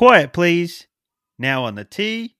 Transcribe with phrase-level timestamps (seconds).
[0.00, 0.86] Quiet, please.
[1.38, 2.34] Now on the tee,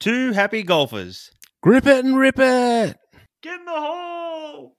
[0.00, 1.30] two happy golfers.
[1.62, 2.96] Grip it and rip it.
[3.44, 4.76] Get in the hole.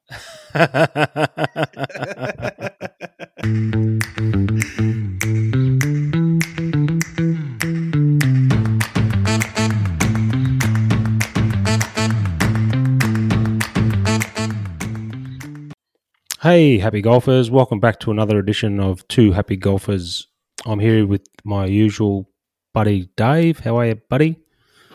[16.41, 17.49] hey, happy golfers.
[17.49, 20.27] Welcome back to another edition of Two Happy Golfers.
[20.65, 22.29] I'm here with my usual
[22.73, 23.59] buddy Dave.
[23.59, 24.39] How are you, buddy?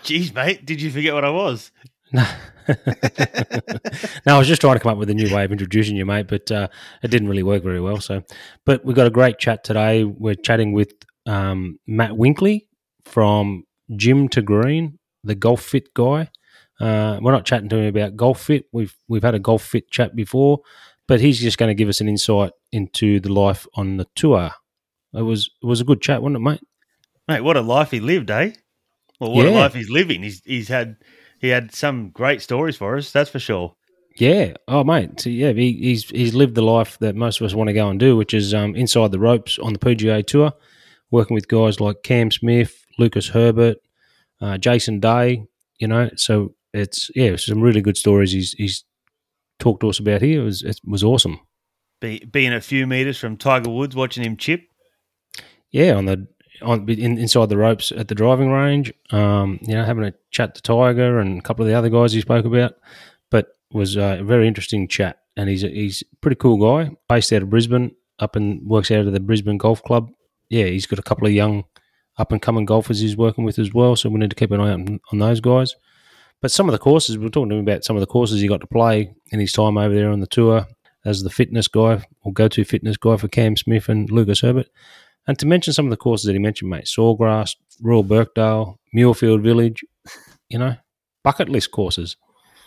[0.02, 1.70] Jeez, mate, did you forget what I was?
[2.12, 2.26] No.
[2.68, 6.04] no, I was just trying to come up with a new way of introducing you,
[6.04, 6.68] mate, but uh,
[7.02, 8.00] it didn't really work very well.
[8.00, 8.22] So,
[8.64, 10.04] but we've got a great chat today.
[10.04, 10.92] We're chatting with
[11.26, 12.68] um, Matt Winkley
[13.04, 13.64] from
[13.96, 16.30] Gym to Green, the Golf Fit guy.
[16.80, 18.66] Uh, we're not chatting to him about Golf Fit.
[18.72, 20.60] We've we've had a Golf Fit chat before,
[21.06, 24.50] but he's just going to give us an insight into the life on the tour.
[25.14, 26.60] It was it was a good chat, wasn't it, mate?
[27.28, 28.52] Mate, what a life he lived, eh?
[29.20, 30.22] Well, what a life he's living.
[30.22, 30.96] He's he's had
[31.38, 33.74] he had some great stories for us, that's for sure.
[34.16, 34.54] Yeah.
[34.68, 35.20] Oh, mate.
[35.20, 37.88] So, yeah, he, he's he's lived the life that most of us want to go
[37.88, 40.52] and do, which is um, inside the ropes on the PGA Tour,
[41.10, 43.78] working with guys like Cam Smith, Lucas Herbert,
[44.40, 45.44] uh, Jason Day.
[45.78, 48.32] You know, so it's yeah, some really good stories.
[48.32, 48.84] He's he's
[49.58, 50.42] talked to us about here.
[50.42, 51.40] It was it was awesome.
[52.00, 54.62] Be, being a few meters from Tiger Woods, watching him chip.
[55.72, 56.28] Yeah, on the
[56.62, 58.92] on in, inside the ropes at the driving range.
[59.10, 62.12] Um, you know, having a chat to Tiger and a couple of the other guys
[62.12, 62.74] he spoke about,
[63.30, 65.18] but was uh, a very interesting chat.
[65.36, 68.90] And he's a, he's a pretty cool guy, based out of Brisbane, up and works
[68.90, 70.10] out of the Brisbane Golf Club.
[70.50, 71.64] Yeah, he's got a couple of young
[72.18, 73.96] up and coming golfers he's working with as well.
[73.96, 75.74] So we need to keep an eye on, on those guys.
[76.42, 78.40] But some of the courses, we were talking to him about some of the courses
[78.40, 80.66] he got to play in his time over there on the tour
[81.04, 84.68] as the fitness guy or go to fitness guy for Cam Smith and Lucas Herbert.
[85.26, 89.42] And to mention some of the courses that he mentioned, mate, Sawgrass, Royal Birkdale, Muirfield
[89.42, 89.84] Village,
[90.48, 90.76] you know,
[91.22, 92.16] bucket list courses.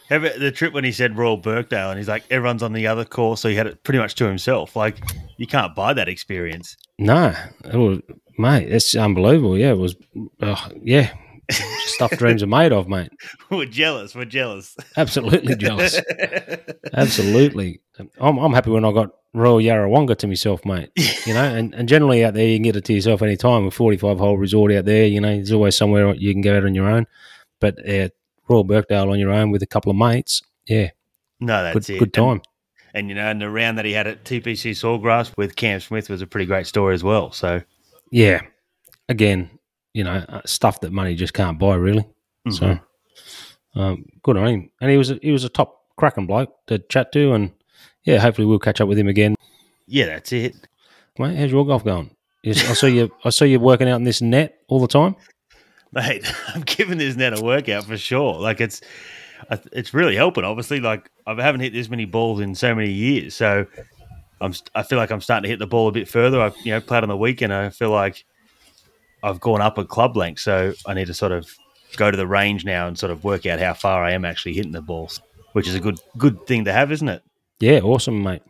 [0.07, 3.41] The trip when he said Royal Birkdale and he's like, everyone's on the other course,
[3.41, 4.75] so he had it pretty much to himself.
[4.75, 4.97] Like,
[5.37, 6.77] you can't buy that experience.
[6.99, 7.33] No,
[7.65, 7.99] it was,
[8.37, 9.57] mate, it's unbelievable.
[9.57, 9.95] Yeah, it was,
[10.41, 11.11] uh, yeah,
[11.51, 13.11] stuff dreams are made of, mate.
[13.51, 14.15] we're jealous.
[14.15, 14.75] We're jealous.
[14.97, 15.99] Absolutely jealous.
[16.93, 17.81] Absolutely.
[18.19, 20.89] I'm, I'm happy when I got Royal Yarrawonga to myself, mate.
[21.25, 23.65] You know, and, and generally out there, you can get it to yourself any time
[23.65, 25.05] with 45 hole resort out there.
[25.05, 27.05] You know, there's always somewhere you can go out on your own.
[27.59, 28.09] But uh,
[28.47, 30.89] Royal Birkdale on your own with a couple of mates, yeah,
[31.39, 31.99] no, that's good, it.
[31.99, 32.31] good time.
[32.31, 32.41] And,
[32.93, 36.09] and, you know, and the round that he had at TPC Sawgrass with Cam Smith
[36.09, 37.31] was a pretty great story as well.
[37.31, 37.61] So,
[38.11, 38.41] Yeah.
[39.09, 39.49] Again,
[39.95, 42.05] you know, uh, stuff that money just can't buy, really.
[42.45, 42.53] mhm.
[42.53, 42.79] So,
[43.79, 44.69] um, good on him.
[44.81, 47.51] And he was a, he was a top cracking bloke to chat to, and
[48.03, 49.35] yeah, hopefully we'll catch up with him again.
[49.87, 50.53] yeah, that's it.
[51.17, 52.11] Mate, how's your golf going?
[52.45, 53.09] I saw you.
[53.23, 55.15] I saw you working out in this net all the time.
[55.93, 58.37] Mate, I'm giving this net a workout for sure.
[58.39, 58.81] Like it's,
[59.71, 60.43] it's really helping.
[60.43, 63.65] Obviously, like I haven't hit this many balls in so many years, so
[64.41, 64.53] I'm.
[64.75, 66.41] I feel like I'm starting to hit the ball a bit further.
[66.41, 67.53] I, you know, played on the weekend.
[67.53, 68.25] I feel like
[69.27, 71.49] I've gone up a club length, so I need to sort of
[71.97, 74.53] go to the range now and sort of work out how far I am actually
[74.53, 75.19] hitting the balls,
[75.53, 77.21] which is a good good thing to have, isn't it?
[77.59, 78.41] Yeah, awesome, mate.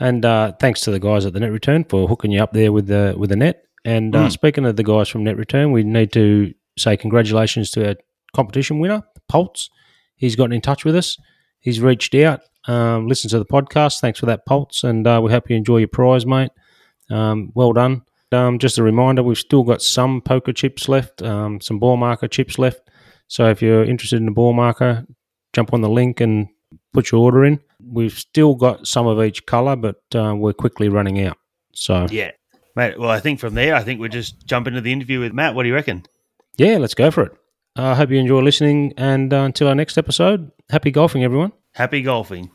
[0.00, 2.72] And uh, thanks to the guys at the Net Return for hooking you up there
[2.72, 3.62] with the with the net.
[3.84, 4.32] And uh, Mm.
[4.32, 7.96] speaking of the guys from Net Return, we need to say congratulations to our
[8.34, 9.68] competition winner, Pulse.
[10.16, 11.18] He's gotten in touch with us.
[11.60, 14.00] He's reached out, um, listened to the podcast.
[14.00, 14.82] Thanks for that, Pulse.
[14.84, 16.50] And uh, we hope you enjoy your prize, mate.
[17.10, 18.02] Um, well done.
[18.34, 22.28] Um, just a reminder, we've still got some poker chips left, um, some ball marker
[22.28, 22.80] chips left.
[23.28, 25.06] So if you're interested in a ball marker,
[25.52, 26.48] jump on the link and
[26.92, 27.60] put your order in.
[27.82, 31.38] We've still got some of each colour, but uh, we're quickly running out.
[31.74, 32.32] So Yeah,
[32.76, 32.98] mate.
[32.98, 35.54] Well, I think from there, I think we just jump into the interview with Matt.
[35.54, 36.04] What do you reckon?
[36.56, 37.32] yeah, let's go for it.
[37.76, 41.52] I uh, hope you enjoy listening, and uh, until our next episode, happy golfing, everyone.
[41.72, 42.52] Happy golfing.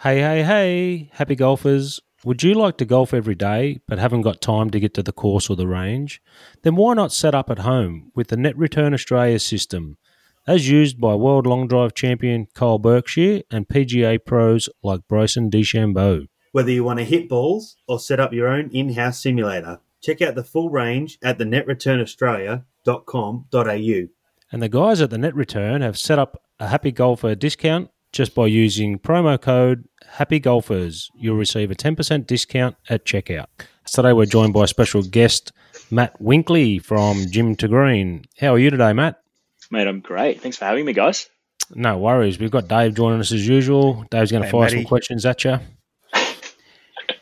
[0.00, 2.00] Hey, hey, hey, happy golfers.
[2.26, 5.12] Would you like to golf every day but haven't got time to get to the
[5.12, 6.20] course or the range?
[6.62, 9.96] Then why not set up at home with the Net Return Australia system,
[10.44, 16.26] as used by world long drive champion Kyle Berkshire and PGA pros like Bryson DeChambeau.
[16.50, 20.20] Whether you want to hit balls or set up your own in house simulator, check
[20.20, 24.08] out the full range at the netreturnaustralia.com.au.
[24.50, 28.34] And the guys at the Net Return have set up a Happy Golfer discount just
[28.34, 31.10] by using promo code Happy Golfers.
[31.14, 33.46] You'll receive a 10% discount at checkout.
[33.86, 35.52] Today we're joined by a special guest,
[35.90, 38.24] Matt Winkley from Gym to Green.
[38.40, 39.20] How are you today, Matt?
[39.70, 40.40] Mate, I'm great.
[40.40, 41.28] Thanks for having me, guys.
[41.74, 42.38] No worries.
[42.38, 44.04] We've got Dave joining us as usual.
[44.10, 44.76] Dave's going to Hey, fire Matty.
[44.76, 45.58] some questions at you.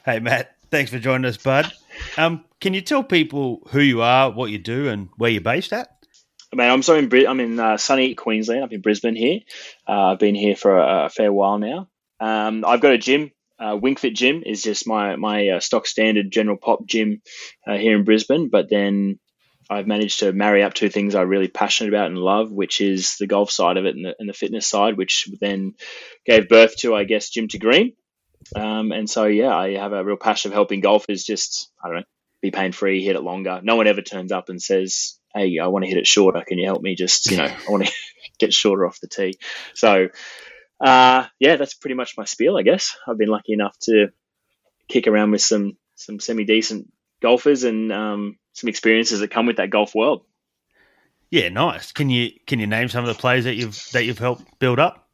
[0.05, 0.55] Hey, Matt.
[0.71, 1.73] Thanks for joining us, bud.
[2.19, 5.73] Um, can you tell people who you are, what you do, and where you're based
[5.73, 5.94] at?
[6.55, 8.62] I mean, I'm so in I'm in uh, sunny Queensland.
[8.62, 9.41] I'm in Brisbane here.
[9.89, 11.89] Uh, I've been here for a, a fair while now.
[12.21, 13.33] Um, I've got a gym.
[13.59, 17.23] Uh, WingFit Gym is just my my uh, stock standard general pop gym
[17.67, 18.51] uh, here in Brisbane.
[18.51, 19.19] But then
[19.69, 23.17] I've managed to marry up two things I'm really passionate about and love, which is
[23.19, 25.75] the golf side of it and the, and the fitness side, which then
[26.25, 27.95] gave birth to, I guess, Gym to Green.
[28.55, 31.97] Um, and so, yeah, I have a real passion of helping golfers just, I don't
[31.99, 32.05] know,
[32.43, 33.61] be pain free, hit it longer.
[33.62, 36.43] No one ever turns up and says, Hey, I want to hit it shorter.
[36.47, 36.95] Can you help me?
[36.95, 37.93] Just, you know, I want to
[38.39, 39.39] get shorter off the tee.
[39.75, 40.09] So,
[40.81, 42.97] uh, yeah, that's pretty much my spiel, I guess.
[43.07, 44.09] I've been lucky enough to
[44.89, 49.57] kick around with some, some semi decent golfers and, um, some experiences that come with
[49.57, 50.25] that golf world.
[51.31, 51.91] Yeah, nice.
[51.91, 54.79] Can you can you name some of the players that you've that you've helped build
[54.79, 55.09] up?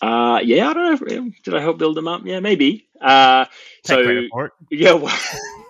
[0.00, 1.06] Uh, yeah, I don't know.
[1.06, 2.22] If, did I help build them up?
[2.24, 2.88] Yeah, maybe.
[2.98, 3.44] Uh,
[3.84, 5.18] Take so yeah, well,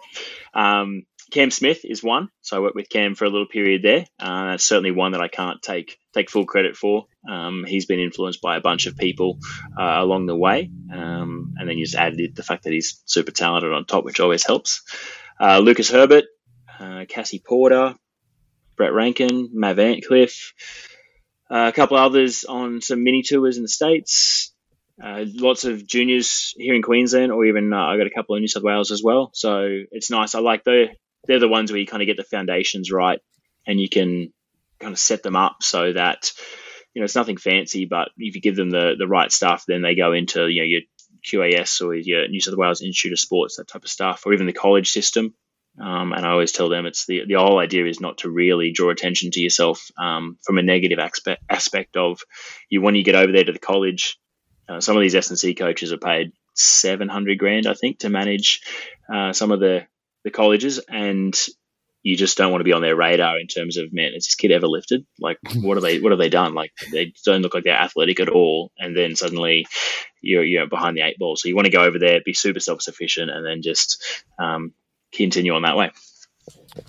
[0.54, 2.28] um, Cam Smith is one.
[2.42, 4.06] So I worked with Cam for a little period there.
[4.20, 7.06] Uh, certainly one that I can't take take full credit for.
[7.28, 9.38] Um, he's been influenced by a bunch of people
[9.78, 13.30] uh, along the way, um, and then you just added the fact that he's super
[13.30, 14.82] talented on top, which always helps.
[15.40, 16.24] Uh, Lucas Herbert
[16.82, 17.94] uh, Cassie Porter,
[18.76, 20.52] Brett Rankin, Matt Antcliffe,
[21.50, 24.52] uh, a couple others on some mini tours in the States.
[25.02, 28.42] Uh, lots of juniors here in Queensland, or even uh, I got a couple in
[28.42, 29.30] New South Wales as well.
[29.32, 30.34] So it's nice.
[30.34, 30.88] I like the
[31.26, 33.20] they're the ones where you kind of get the foundations right,
[33.66, 34.32] and you can
[34.80, 36.32] kind of set them up so that
[36.94, 39.82] you know it's nothing fancy, but if you give them the the right stuff, then
[39.82, 40.80] they go into you know your
[41.24, 44.46] QAS or your New South Wales Institute of Sports, that type of stuff, or even
[44.46, 45.34] the college system.
[45.80, 48.72] Um, and I always tell them it's the the whole idea is not to really
[48.72, 52.20] draw attention to yourself um, from a negative aspect aspect of
[52.68, 54.18] you when you get over there to the college.
[54.68, 58.00] Uh, some of these S and C coaches are paid seven hundred grand, I think,
[58.00, 58.60] to manage
[59.12, 59.86] uh, some of the
[60.24, 61.38] the colleges, and
[62.02, 64.34] you just don't want to be on their radar in terms of man, is this
[64.34, 65.06] kid ever lifted?
[65.20, 66.00] Like, what are they?
[66.00, 66.54] What have they done?
[66.54, 69.66] Like, they don't look like they're athletic at all, and then suddenly
[70.20, 71.36] you're you're behind the eight ball.
[71.36, 74.02] So you want to go over there, be super self sufficient, and then just
[74.38, 74.72] um,
[75.12, 75.90] continue on that way.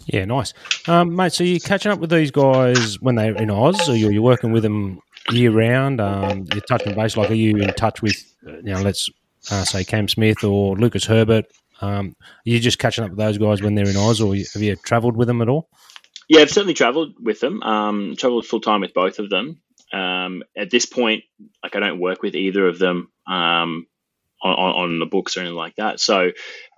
[0.06, 0.54] Yeah, nice,
[0.88, 1.34] um, mate.
[1.34, 4.52] So you're catching up with these guys when they're in Oz, or you're, you're working
[4.52, 5.00] with them
[5.30, 6.02] year round.
[6.02, 7.18] Um, you're touching base.
[7.18, 8.16] Like, are you in touch with,
[8.46, 9.10] you know, let's
[9.52, 11.46] uh, say Cam Smith or Lucas Herbert?
[11.84, 14.62] Um, are you just catching up with those guys when they're in Oz, or have
[14.62, 15.70] you travelled with them at all?
[16.30, 17.62] Yeah, I've certainly travelled with them.
[17.62, 19.62] Um, travelled full time with both of them.
[19.92, 21.24] Um, at this point,
[21.62, 23.86] like I don't work with either of them um,
[24.42, 26.00] on, on, the books or anything like that.
[26.00, 26.32] So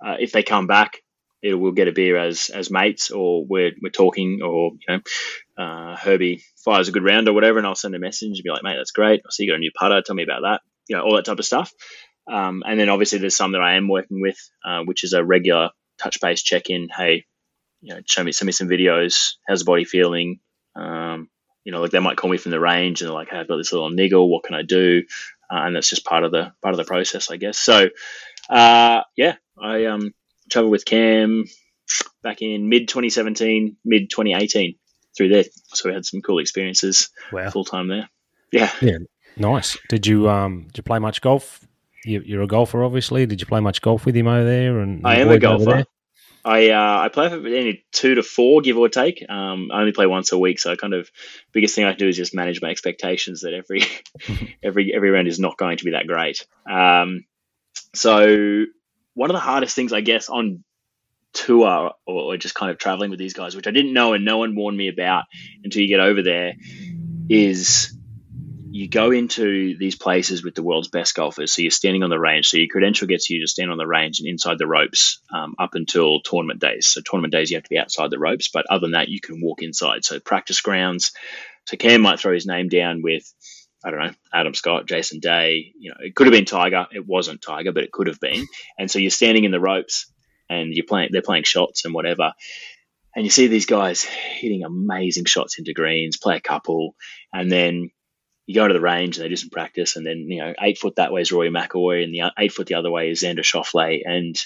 [0.04, 0.98] uh, if they come back,
[1.40, 5.62] it, we'll get a beer as as mates, or we're we're talking, or you know,
[5.62, 8.50] uh, Herbie fires a good round or whatever, and I'll send a message and be
[8.50, 9.20] like, mate, that's great.
[9.24, 10.02] I see you got a new putter.
[10.02, 10.60] Tell me about that.
[10.88, 11.72] You know, all that type of stuff.
[12.28, 15.24] Um, and then obviously there's some that I am working with, uh, which is a
[15.24, 16.88] regular touch base check in.
[16.94, 17.24] Hey,
[17.80, 19.34] you know, show me, send me some videos.
[19.46, 20.40] How's the body feeling?
[20.74, 21.28] Um,
[21.64, 23.48] you know, like they might call me from the range and they're like, hey, I've
[23.48, 24.30] got this little niggle.
[24.30, 25.02] What can I do?
[25.50, 27.58] Uh, and that's just part of the part of the process, I guess.
[27.58, 27.88] So,
[28.50, 30.12] uh, yeah, I um,
[30.50, 31.44] traveled with Cam
[32.22, 34.76] back in mid 2017, mid 2018
[35.16, 35.44] through there.
[35.68, 37.50] So we had some cool experiences wow.
[37.50, 38.08] full time there.
[38.52, 38.70] Yeah.
[38.80, 38.98] Yeah.
[39.36, 39.76] Nice.
[39.88, 41.66] Did you um did you play much golf?
[42.06, 43.26] You, are a golfer, obviously.
[43.26, 44.78] Did you play much golf with him over there?
[44.78, 45.84] And I am a golfer.
[46.44, 49.24] I uh, I play for any two to four, give or take.
[49.28, 51.10] Um, I only play once a week, so I kind of
[51.52, 53.82] biggest thing I can do is just manage my expectations that every
[54.62, 56.46] every every round is not going to be that great.
[56.70, 57.24] Um,
[57.94, 58.64] so
[59.14, 60.62] one of the hardest things, I guess, on
[61.32, 64.24] tour or, or just kind of traveling with these guys, which I didn't know and
[64.24, 65.24] no one warned me about
[65.64, 66.54] until you get over there,
[67.28, 67.95] is
[68.76, 71.52] you go into these places with the world's best golfers.
[71.52, 72.48] So you're standing on the range.
[72.48, 75.54] So your credential gets you to stand on the range and inside the ropes um,
[75.58, 76.86] up until tournament days.
[76.86, 78.48] So tournament days, you have to be outside the ropes.
[78.52, 80.04] But other than that, you can walk inside.
[80.04, 81.12] So practice grounds.
[81.64, 83.32] So Cam might throw his name down with
[83.84, 85.72] I don't know, Adam Scott, Jason Day.
[85.78, 86.86] You know, it could have been Tiger.
[86.92, 88.46] It wasn't Tiger, but it could have been.
[88.78, 90.12] And so you're standing in the ropes
[90.50, 91.10] and you're playing.
[91.12, 92.32] They're playing shots and whatever.
[93.14, 96.96] And you see these guys hitting amazing shots into greens, play a couple,
[97.32, 97.90] and then
[98.46, 100.78] you go to the range and they do some practice, and then you know eight
[100.78, 103.40] foot that way is Rory McIlroy, and the eight foot the other way is Xander
[103.40, 104.36] Schauffele, and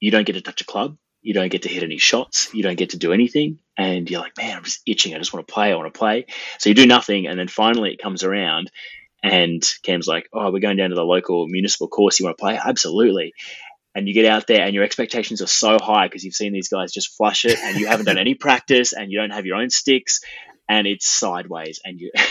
[0.00, 2.62] you don't get to touch a club, you don't get to hit any shots, you
[2.62, 5.14] don't get to do anything, and you're like, man, I'm just itching.
[5.14, 5.72] I just want to play.
[5.72, 6.26] I want to play.
[6.58, 8.70] So you do nothing, and then finally it comes around,
[9.22, 12.20] and Cam's like, oh, we're going down to the local municipal course.
[12.20, 12.58] You want to play?
[12.62, 13.32] Absolutely.
[13.94, 16.68] And you get out there, and your expectations are so high because you've seen these
[16.68, 19.56] guys just flush it, and you haven't done any practice, and you don't have your
[19.56, 20.20] own sticks,
[20.68, 22.10] and it's sideways, and you.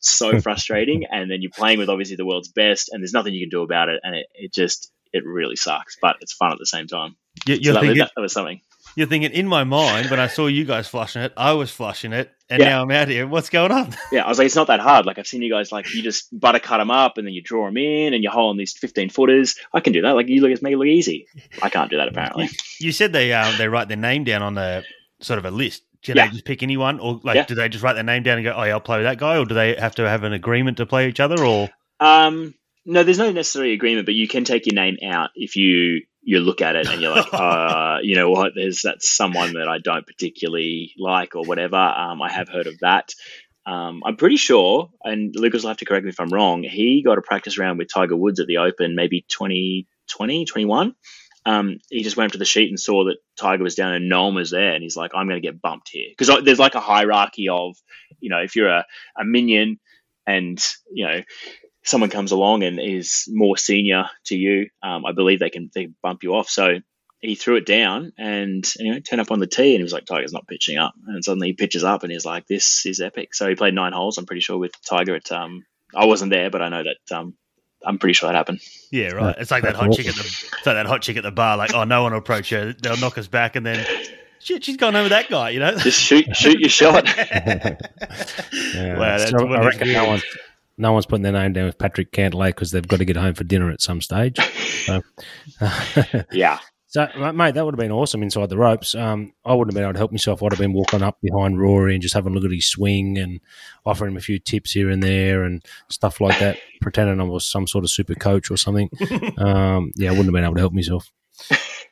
[0.00, 3.40] so frustrating and then you're playing with obviously the world's best and there's nothing you
[3.46, 6.58] can do about it and it, it just it really sucks but it's fun at
[6.58, 8.60] the same time You, So you're that, thinking, that, that was something.
[8.96, 12.12] you're thinking in my mind when I saw you guys flushing it, I was flushing
[12.12, 12.68] it, and Yeah.
[12.70, 13.26] now I'm out here.
[13.26, 13.94] What's going on?
[14.12, 15.04] Yeah, I was like, it's not that hard.
[15.06, 17.42] Like I've seen you guys like you just butter cut them up and then you
[17.42, 19.54] draw them in and you hole in these fifteen footers.
[19.72, 20.12] I can do that.
[20.12, 21.26] Like you look, make it look easy.
[21.62, 22.48] I can't do that apparently.
[22.80, 24.82] You said they um, they write their name down on a
[25.20, 25.82] sort of a list.
[26.02, 26.26] Do Yeah.
[26.26, 27.44] they just pick anyone, or like Yeah.
[27.46, 29.18] do they just write their name down and go, "Oh, yeah, I'll play with that
[29.18, 31.42] guy," or do they have to have an agreement to play each other?
[31.44, 31.68] Or
[32.00, 32.54] Um,
[32.86, 36.40] no, there's no necessary agreement, but you can take your name out if you you
[36.40, 39.78] look at it and you're like, uh, you know what, there's that's someone that I
[39.78, 41.76] don't particularly like or whatever.
[41.76, 43.14] Um, I have heard of that.
[43.66, 46.62] Um, I'm pretty sure, and Lucas will have to correct me if I'm wrong.
[46.62, 50.94] He got a practice round with Tiger Woods at the Open, maybe 2020, 21.
[51.48, 54.08] Um, he just went up to the sheet and saw that Tiger was down and
[54.08, 56.58] no one was there, and he's like, "I'm going to get bumped here," because there's
[56.58, 57.76] like a hierarchy of,
[58.20, 58.84] you know, if you're a,
[59.18, 59.80] a minion
[60.26, 60.62] and
[60.92, 61.22] you know
[61.84, 65.88] someone comes along and is more senior to you, um, I believe they can they
[66.02, 66.50] bump you off.
[66.50, 66.80] So
[67.20, 70.04] he threw it down and anyway turned up on the tee and he was like,
[70.04, 70.92] Tiger's not pitching up.
[71.06, 73.34] And suddenly he pitches up and he's like, This is epic.
[73.34, 75.64] So he played nine holes, I'm pretty sure, with Tiger at um
[75.94, 77.34] I wasn't there, but I know that um
[77.84, 78.60] I'm pretty sure that happened.
[78.90, 79.34] yeah, right.
[79.38, 81.56] It's like that hot chick at the it's like that hot chick at the bar.
[81.56, 82.72] Like, oh, no one will approach her.
[82.72, 83.86] They'll knock us back, and then
[84.40, 85.50] shit, she's gone over that guy.
[85.50, 85.76] You know.
[85.78, 87.06] Just shoot shoot your shot.
[88.74, 88.98] Yeah.
[88.98, 90.24] Wow, that's So I reckon no one's,
[90.76, 93.34] no one's putting their name down with Patrick Cantlay because they've got to get home
[93.34, 94.38] for dinner at some stage.
[94.86, 95.02] So,
[96.32, 96.58] yeah.
[96.88, 98.94] So mate, that would have been awesome inside the ropes.
[98.94, 100.42] Um, I wouldn't have been able to help myself.
[100.42, 103.18] I'd have been walking up behind Rory and just having a look at his swing
[103.18, 103.40] and
[103.84, 107.46] offering him a few tips here and there and stuff like that, pretending I was
[107.46, 108.88] some sort of super coach or something.
[109.36, 111.12] Um, yeah, I wouldn't have been able to help myself.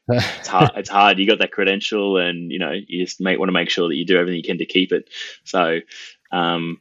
[0.08, 1.18] It's hard it's hard.
[1.18, 3.96] You got that credential and you know, you just make want to make sure that
[3.96, 5.10] you do everything you can to keep it.
[5.44, 5.80] So
[6.32, 6.80] um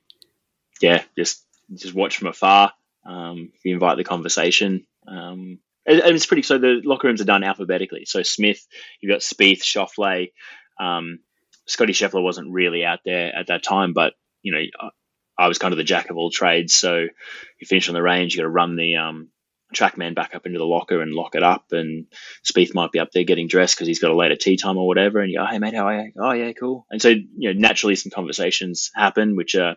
[0.82, 1.44] yeah, just
[1.74, 2.72] just watch from afar.
[3.06, 4.86] Um, you invite the conversation.
[5.08, 6.44] Um, and, it's pretty.
[6.44, 8.06] So the locker rooms are done alphabetically.
[8.06, 8.66] So Smith,
[9.02, 10.32] you've got Spieth, Schauffele.
[10.80, 11.20] Um,
[11.68, 15.58] Scotty Scheffler wasn't really out there at that time, but you know, I, I was
[15.58, 16.74] kind of the jack of all trades.
[16.74, 19.30] So you finish on the range, you got to run the um,
[19.74, 21.66] trackman back up into the locker and lock it up.
[21.72, 22.08] And
[22.44, 24.88] Spieth might be up there getting dressed because he's got a later tea time or
[24.88, 25.20] whatever.
[25.20, 26.12] And you go, hey mate, how are you?
[26.20, 26.86] Oh yeah, cool.
[26.90, 29.76] And so you know, naturally some conversations happen, which are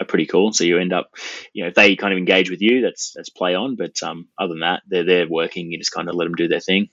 [0.00, 0.52] are pretty cool.
[0.52, 1.10] So you end up,
[1.52, 3.76] you know, if they kind of engage with you, that's that's play on.
[3.76, 5.70] But um, other than that, they're they're working.
[5.70, 6.88] You just kind of let them do their thing.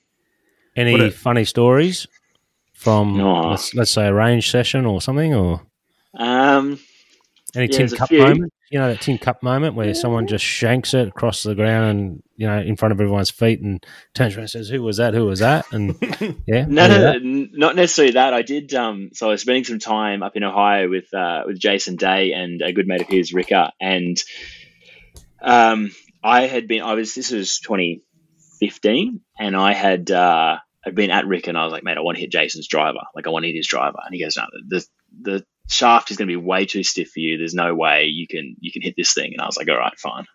[0.75, 2.05] Any a- funny stories
[2.73, 3.49] from Oh.
[3.51, 5.61] let's, let's say a range session or something, or
[6.13, 6.79] Um,
[7.55, 8.19] any Yeah, Tin there's a Cup few.
[8.19, 8.53] moment?
[8.69, 12.23] You know that Tin Cup moment where someone just shanks it across the ground and
[12.35, 15.13] you know in front of everyone's feet and turns around and says, "Who was that?
[15.13, 15.95] Who was that?" And
[16.47, 18.33] yeah, no, no, no, not necessarily that.
[18.33, 18.73] I did.
[18.73, 22.33] Um, so I was spending some time up in Ohio with uh, with Jason Day
[22.33, 24.21] and a good mate of his, Ricka, and
[25.41, 25.91] um,
[26.23, 26.81] I had been.
[26.81, 27.13] I was.
[27.13, 30.11] This was 2015, and I had.
[30.11, 32.67] Uh, I'd been at Rick, and I was like, "Mate, I want to hit Jason's
[32.67, 32.99] driver.
[33.15, 34.85] Like, I want to hit his driver." And he goes, "No, the
[35.21, 37.37] the shaft is going to be way too stiff for you.
[37.37, 39.77] There's no way you can you can hit this thing." And I was like, "All
[39.77, 40.25] right, fine."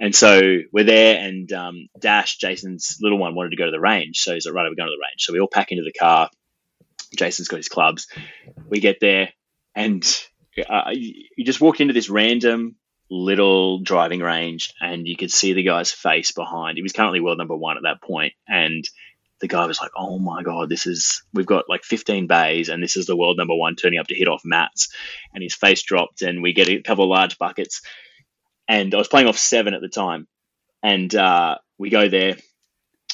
[0.00, 3.80] And so we're there, and um, Dash, Jason's little one, wanted to go to the
[3.80, 4.18] range.
[4.18, 5.20] So he's like, right, we're going to the range.
[5.20, 6.30] So we all pack into the car.
[7.16, 8.08] Jason's got his clubs.
[8.68, 9.30] We get there,
[9.74, 10.04] and
[10.68, 12.76] uh, you just walked into this random
[13.08, 16.76] little driving range, and you could see the guy's face behind.
[16.76, 18.84] He was currently world number one at that point, and
[19.44, 22.82] the guy was like, "Oh my god, this is we've got like 15 bays, and
[22.82, 24.88] this is the world number one turning up to hit off mats."
[25.34, 27.82] And his face dropped, and we get a couple of large buckets.
[28.66, 30.26] And I was playing off seven at the time,
[30.82, 32.38] and uh, we go there,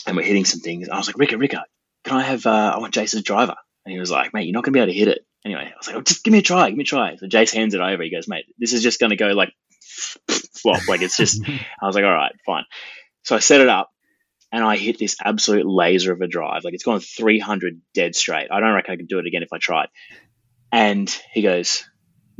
[0.06, 0.88] and we're hitting some things.
[0.88, 1.62] I was like, "Ricka, Ricka,
[2.04, 2.46] can I have?
[2.46, 4.92] Uh, I want Jason's driver." And he was like, "Mate, you're not gonna be able
[4.92, 6.84] to hit it." Anyway, I was like, oh, "Just give me a try, give me
[6.84, 8.04] a try." So Jace hands it over.
[8.04, 9.52] He goes, "Mate, this is just gonna go like
[10.54, 11.42] flop, like it's just."
[11.82, 12.66] I was like, "All right, fine."
[13.25, 13.90] So I set it up,
[14.52, 16.64] and I hit this absolute laser of a drive.
[16.64, 18.49] Like it's gone 300 dead straight.
[18.50, 19.88] I don't reckon I could do it again if I tried.
[20.73, 21.85] And he goes,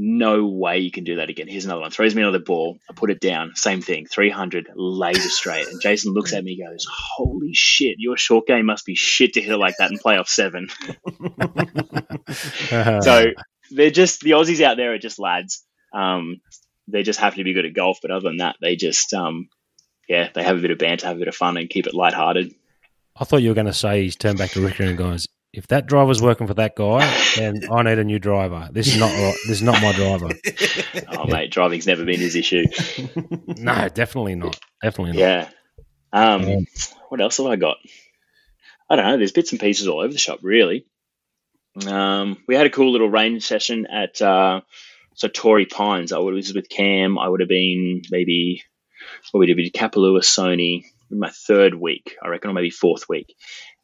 [0.02, 1.47] no way you can do that again.
[1.47, 1.90] Here's another one.
[1.90, 2.79] Throws me another ball.
[2.88, 3.52] I put it down.
[3.55, 4.07] Same thing.
[4.07, 5.69] 300 laser straight.
[5.69, 9.35] And Jason looks at me and goes, Holy shit, your short game must be shit
[9.35, 10.69] to hit it like that and play off seven.
[13.02, 13.25] So
[13.73, 15.67] they're just, the Aussies out there are just lads.
[15.93, 16.40] Um,
[16.87, 17.99] they just happen to be good at golf.
[18.00, 19.49] But other than that, they just, um,
[20.11, 21.95] yeah, they have a bit of banter, have a bit of fun, and keep it
[21.95, 22.52] lighthearted.
[23.17, 25.69] I thought you were going to say he's turned back to Ricker and goes, "If
[25.69, 28.69] that driver's working for that guy, then I need a new driver.
[28.73, 29.11] This is not.
[29.47, 30.29] This is not my driver.
[31.12, 32.64] Oh, mate, driving's never been his issue.
[33.59, 34.59] No, definitely not.
[34.83, 35.21] Definitely not.
[35.21, 35.49] Yeah.
[36.12, 36.61] Um, Yeah.
[37.11, 37.76] what else have I got?
[38.88, 39.17] I don't know.
[39.19, 40.87] There's bits and pieces all over the shop, really.
[41.87, 44.62] Um, we had a cool little range session at uh,
[45.14, 46.12] so Torrey Pines.
[46.12, 47.19] I was with Cam.
[47.19, 48.62] I would have been maybe
[49.33, 53.09] what we did, we did Kapalua, Sony, my third week, I reckon, or maybe fourth
[53.09, 53.35] week.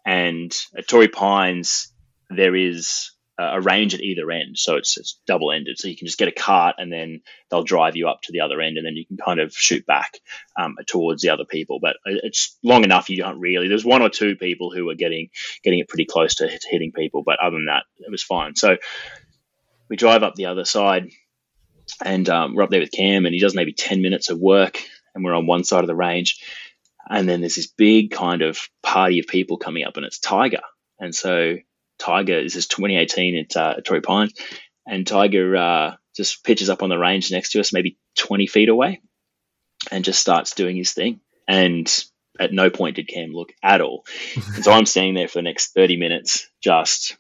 [0.05, 1.93] And at Torrey Pines,
[2.31, 5.79] there is a range at either end, so it's, it's double ended.
[5.79, 7.21] So you can just get a cart, and then
[7.51, 9.85] they'll drive you up to the other end, and then you can kind of shoot
[9.85, 10.21] back
[10.59, 11.79] um, towards the other people.
[11.79, 13.69] But it's long enough you don't really.
[13.69, 15.29] There's one or two people who are getting
[15.63, 18.57] getting it pretty close to, hitting people, but other than that, it was fine.
[18.57, 18.79] So
[19.91, 21.11] we drive up the other side,
[22.03, 24.81] and um, we're up there with Cam, and he does maybe ten minutes of work,
[25.17, 26.41] and we're on one side of the range,
[27.11, 30.63] and then there's this big kind of party of people coming up, and it's Tiger,
[31.01, 31.57] and so
[31.99, 34.35] Tiger, this is 2018 at, uh, Torrey Pines,
[34.87, 38.69] and Tiger uh, just pitches up on the range next to us, maybe 20 feet
[38.69, 39.01] away,
[39.91, 41.21] and just starts doing his thing.
[41.49, 41.93] And
[42.39, 44.05] at no point did Cam look at all.
[44.55, 47.17] and so I'm standing there for the next 30 minutes, just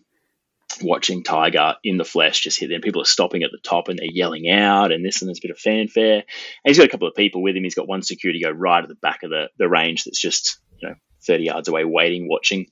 [0.83, 2.81] watching Tiger in the flesh just hit there.
[2.81, 5.47] People are stopping at the top and they're yelling out and this and there's a
[5.47, 6.17] bit of fanfare.
[6.17, 6.25] And
[6.65, 7.65] he's got a couple of people with him.
[7.65, 10.59] He's got one security go right at the back of the, the range that's just,
[10.81, 10.95] you know,
[11.27, 12.67] 30 yards away waiting, watching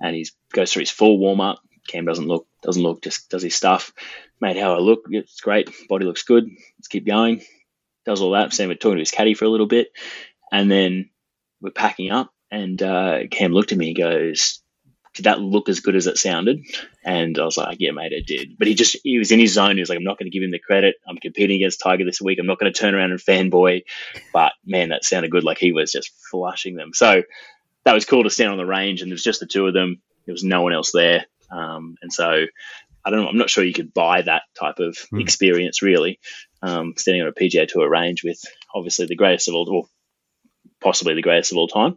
[0.00, 1.60] and he goes through his full warm up.
[1.86, 3.92] Cam doesn't look doesn't look just does his stuff.
[4.40, 5.70] Mate, how I look, it's great.
[5.88, 6.44] Body looks good.
[6.78, 7.42] Let's keep going.
[8.06, 8.52] Does all that.
[8.52, 9.88] Sam talking to his caddy for a little bit,
[10.50, 11.10] and then
[11.60, 12.32] we're packing up.
[12.50, 13.86] And uh, Cam looked at me.
[13.86, 14.59] He goes,
[15.20, 16.64] "Did that look as good as it sounded?"
[17.04, 19.52] And I was like, "Yeah, mate, it did." But he just he was in his
[19.52, 19.76] zone.
[19.76, 20.96] He was like, "I'm not going to give him the credit.
[21.06, 22.38] I'm competing against Tiger this week.
[22.38, 23.82] I'm not going to turn around and fanboy."
[24.32, 25.44] But man, that sounded good.
[25.44, 26.92] Like he was just flushing them.
[26.94, 27.22] So
[27.84, 29.74] that was cool to stand on the range and there was just the two of
[29.74, 30.00] them.
[30.26, 31.26] There was no one else there.
[31.50, 32.46] Um, and so
[33.04, 35.20] I don't know, I'm not sure you could buy that type of mm.
[35.20, 36.20] experience really.
[36.62, 38.42] Um, standing on a PGA Tour range with
[38.74, 39.88] obviously the greatest of all,
[40.80, 41.96] possibly the greatest of all time,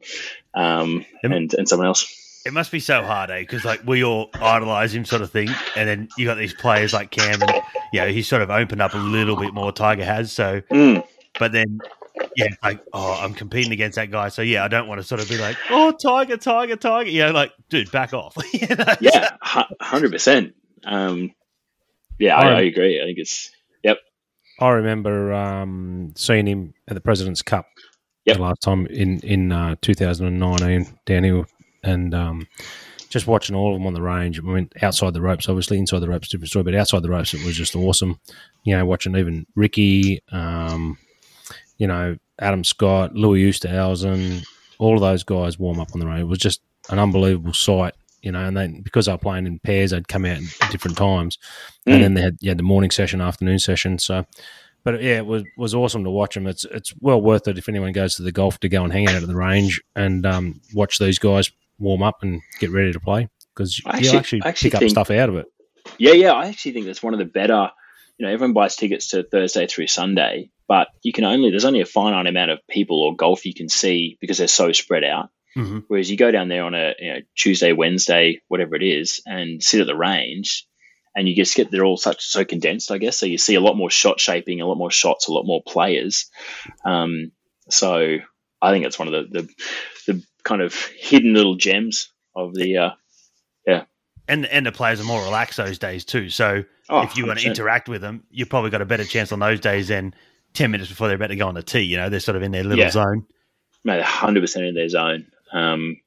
[0.54, 2.23] um, and, and someone else.
[2.46, 3.40] It must be so hard, eh?
[3.40, 6.94] Because like we all idolize him, sort of thing, and then you got these players
[6.94, 7.62] like Cam, and
[7.94, 9.72] you know he's sort of opened up a little bit more.
[9.72, 11.06] Tiger has so, mm.
[11.40, 11.80] but then
[12.36, 15.22] yeah, like oh, I'm competing against that guy, so yeah, I don't want to sort
[15.22, 17.10] of be like, oh, tiger, tiger, tiger.
[17.10, 18.36] You know, like, dude, back off.
[18.54, 18.94] you know?
[19.00, 20.54] Yeah, hundred um, percent.
[22.20, 23.02] Yeah, I, I, agree.
[23.02, 23.52] I think it's
[23.84, 24.00] yep.
[24.60, 27.68] I remember um, seeing him at the President's Cup
[28.26, 28.38] yep.
[28.38, 31.46] the last time in in uh, 2019 down here,
[31.84, 32.48] and um,
[33.10, 34.40] just watching all of them on the range.
[34.40, 37.34] I mean, outside the ropes, obviously, inside the ropes, different story, but outside the ropes,
[37.34, 38.20] it was just awesome.
[38.64, 40.22] You know, watching even Ricky.
[40.32, 40.98] Um,
[41.78, 44.44] you know, Adam Scott, Louis Oosthuizen,
[44.80, 46.22] all of those guys warm up on the range.
[46.22, 48.46] It was just an unbelievable sight, you know.
[48.46, 51.38] And then because they were playing in pairs, they'd come out at different times,
[51.88, 51.94] mm.
[51.94, 54.00] and then they had yeah the morning session, afternoon session.
[54.00, 54.26] So,
[54.84, 56.48] but yeah, it was was awesome to watch them.
[56.48, 59.08] It's it's well worth it if anyone goes to the golf to go and hang
[59.08, 61.52] out at the range and um, watch these guys
[61.84, 65.08] warm up and get ready to play because you actually, actually, actually pick think, up
[65.08, 65.46] stuff out of it.
[65.98, 67.70] Yeah, yeah, I actually think that's one of the better.
[68.18, 71.82] You know, everyone buys tickets to Thursday through Sunday, but you can only there's only
[71.82, 75.30] a finite amount of people or golf you can see because they're so spread out.
[75.58, 75.80] Mm-hmm.
[75.88, 79.62] Whereas you go down there on a you know, Tuesday, Wednesday, whatever it is, and
[79.62, 80.66] sit at the range,
[81.16, 83.18] and you just get they're all such so condensed, I guess.
[83.18, 85.62] So you see a lot more shot shaping, a lot more shots, a lot more
[85.66, 86.30] players.
[86.86, 87.32] Um,
[87.70, 88.18] so
[88.62, 89.50] I think it's one of the, the,
[90.14, 92.90] the kind of hidden little gems of the uh,
[93.66, 93.84] yeah.
[94.28, 96.30] And and the players are more relaxed those days too.
[96.30, 97.28] So oh, if you 100%.
[97.28, 100.14] want to interact with them, you've probably got a better chance on those days than
[100.54, 101.82] 10 minutes before they're about to go on the tee.
[101.82, 102.90] You know, they're sort of in their little yeah.
[102.90, 103.26] zone.
[103.84, 105.26] Mate, 100% in their zone.
[105.52, 105.98] Um,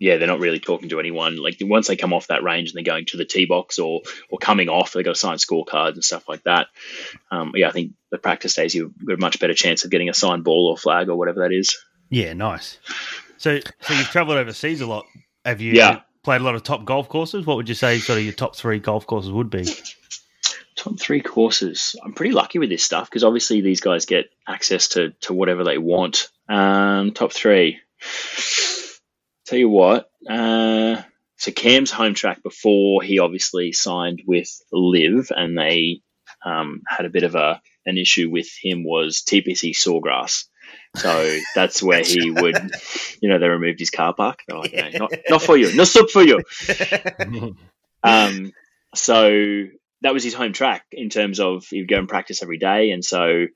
[0.00, 1.36] yeah, they're not really talking to anyone.
[1.36, 4.02] Like once they come off that range and they're going to the tee box or
[4.28, 6.66] or coming off, they've got to sign scorecards and stuff like that.
[7.30, 10.08] Um, yeah, I think the practice days you've got a much better chance of getting
[10.08, 11.78] a signed ball or flag or whatever that is.
[12.10, 12.78] Yeah, nice.
[13.36, 15.06] So, so you've travelled overseas a lot.
[15.44, 16.00] Have you yeah.
[16.22, 17.44] played a lot of top golf courses?
[17.46, 19.66] What would you say sort of your top three golf courses would be?
[20.76, 21.96] top three courses.
[22.02, 25.64] I'm pretty lucky with this stuff because obviously these guys get access to to whatever
[25.64, 26.28] they want.
[26.48, 27.80] Um, top three.
[29.46, 30.10] Tell you what.
[30.28, 31.02] Uh,
[31.36, 36.00] so Cam's home track before he obviously signed with Live, and they
[36.44, 40.44] um, had a bit of a an issue with him was TPC Sawgrass.
[40.96, 42.56] So that's where he would,
[43.20, 44.42] you know, they removed his car park.
[44.48, 46.40] Like, no, not, not for you, not stop for you.
[48.04, 48.52] um,
[48.94, 49.64] so
[50.02, 53.04] that was his home track in terms of he'd go and practice every day, and
[53.04, 53.46] so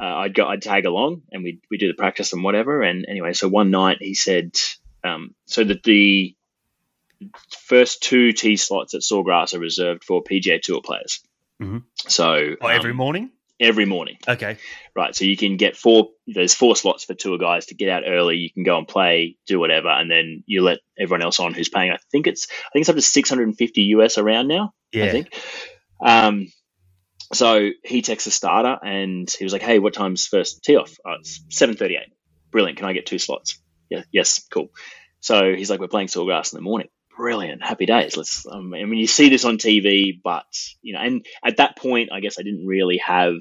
[0.00, 2.82] uh, I'd go, I'd tag along, and we we do the practice and whatever.
[2.82, 4.56] And anyway, so one night he said,
[5.02, 6.34] um, so that the
[7.64, 11.22] first two tee slots at Sawgrass are reserved for PGA Tour players.
[11.62, 11.78] Mm-hmm.
[11.96, 14.18] So oh, every um, morning every morning.
[14.26, 14.58] Okay.
[14.94, 15.14] Right.
[15.14, 18.36] So you can get four, there's four slots for tour guys to get out early.
[18.36, 21.68] You can go and play, do whatever, and then you let everyone else on who's
[21.68, 21.90] paying.
[21.90, 24.72] I think it's, I think it's up to 650 US around now.
[24.92, 25.04] Yeah.
[25.04, 25.34] I think.
[26.00, 26.48] Um,
[27.32, 30.96] so he texts a starter and he was like, Hey, what time's first tee off?
[31.04, 32.12] Oh, it's 738.
[32.50, 32.78] Brilliant.
[32.78, 33.58] Can I get two slots?
[33.90, 34.02] Yeah.
[34.12, 34.46] Yes.
[34.50, 34.70] Cool.
[35.20, 36.88] So he's like, we're playing Sawgrass in the morning.
[37.16, 38.16] Brilliant, happy days.
[38.16, 38.46] Let's.
[38.46, 40.44] Um, I mean, you see this on TV, but
[40.82, 43.36] you know, and at that point, I guess I didn't really have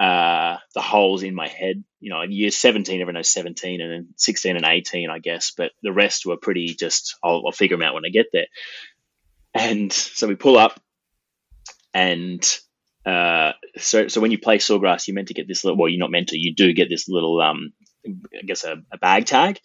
[0.00, 1.84] uh, the holes in my head.
[2.00, 5.52] You know, in year 17, everyone knows 17, and then 16 and 18, I guess,
[5.56, 8.46] but the rest were pretty just, I'll, I'll figure them out when I get there.
[9.54, 10.80] And so we pull up,
[11.94, 12.42] and
[13.06, 15.78] uh, so so when you play Sawgrass, you're meant to get this little.
[15.78, 16.38] Well, you're not meant to.
[16.38, 17.72] You do get this little, um,
[18.06, 19.60] I guess, a, a bag tag.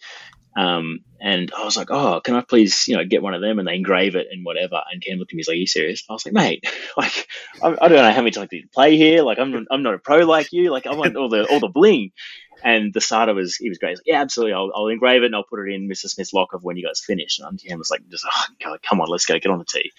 [0.56, 3.58] Um, and I was like, "Oh, can I please, you know, get one of them?"
[3.58, 4.80] And they engrave it and whatever.
[4.90, 6.64] And Cam looked at me, he's like, "Are you serious?" I was like, "Mate,
[6.96, 7.28] like,
[7.62, 9.22] I, I don't know how many times to play here.
[9.22, 10.70] Like, I'm I'm not a pro like you.
[10.70, 12.12] Like, I want all the all the bling."
[12.64, 13.96] And the starter was he was great.
[13.96, 14.54] Like, "Yeah, absolutely.
[14.54, 16.08] I'll, I'll engrave it and I'll put it in Mr.
[16.08, 19.08] Smith's locker when you guys finish." And Cam was like, "Just oh, God, come on,
[19.08, 19.92] let's go get on the tee."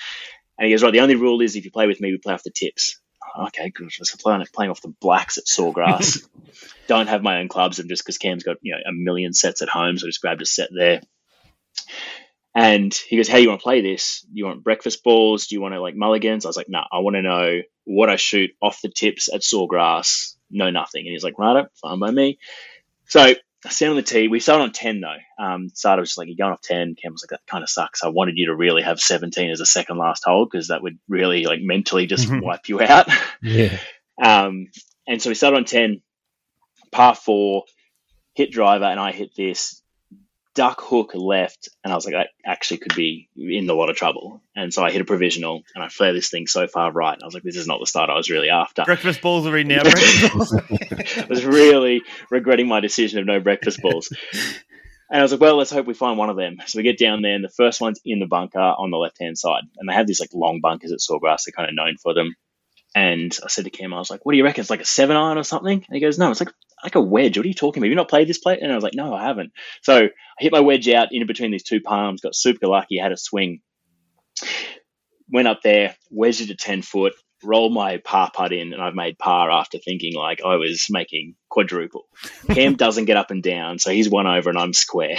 [0.58, 2.34] And he goes, "Right, the only rule is if you play with me, we play
[2.34, 3.00] off the tips."
[3.48, 3.92] Okay, good.
[3.92, 6.28] So playing, playing off the blacks at Sawgrass.
[6.88, 9.62] Don't have my own clubs, and just because Cam's got you know a million sets
[9.62, 11.02] at home, so I just grabbed a set there.
[12.56, 14.22] And he goes, "How you want to play this?
[14.22, 15.48] Do you want breakfast balls?
[15.48, 17.62] Do you want to like mulligans?" I was like, "No, nah, I want to know
[17.86, 20.36] what I shoot off the tips at Sawgrass.
[20.50, 22.40] No, nothing." And he's like, "Right, fine by me."
[23.06, 23.34] So
[23.66, 24.30] I stand on the tee.
[24.30, 25.44] We started on 10 though.
[25.44, 26.96] Um, started was just like, you're going off 10.
[26.96, 28.04] Cam was like, that kind of sucks.
[28.04, 30.98] I wanted you to really have 17 as a second last hole because that would
[31.10, 32.46] really like mentally just mm-hmm.
[32.46, 33.08] wipe you out.
[33.42, 33.78] Yeah.
[34.22, 34.68] um,
[35.08, 36.02] and so we started on 10,
[36.92, 37.64] par four,
[38.34, 39.82] hit driver, and I hit this
[40.56, 43.96] duck hook left, and I was like, I actually could be in a lot of
[43.96, 44.42] trouble.
[44.56, 47.14] And so I hit a provisional, and I flare this thing so far right.
[47.14, 48.84] And I was like, this is not the start I was really after.
[48.84, 49.82] Breakfast balls are in now.
[49.86, 54.12] I was really regretting my decision of no breakfast balls.
[55.12, 56.58] And I was like, well, let's hope we find one of them.
[56.68, 59.20] So we get down there, and the first one's in the bunker on the left
[59.20, 59.64] hand side.
[59.78, 61.46] And they have these like long bunkers at Sawgrass.
[61.46, 62.36] They're kind of known for them.
[62.96, 64.62] And I said to Cam, I was like, what do you reckon?
[64.62, 65.86] It's like a seven iron or something?
[65.88, 67.38] And he goes, no, it's like like a wedge.
[67.38, 67.88] What are you talking about?
[67.88, 68.60] Have you not played this play?
[68.60, 69.52] And I was like, no, I haven't.
[69.82, 73.12] So I hit my wedge out in between these two palms, got super lucky, had
[73.12, 73.62] a swing.
[75.32, 77.14] Went up there, wedged it to 10 foot,
[77.44, 81.36] rolled my par putt in, and I've made par after thinking like I was making
[81.50, 82.08] quadruple.
[82.52, 85.18] Cam doesn't get up and down, so he's one over and I'm square.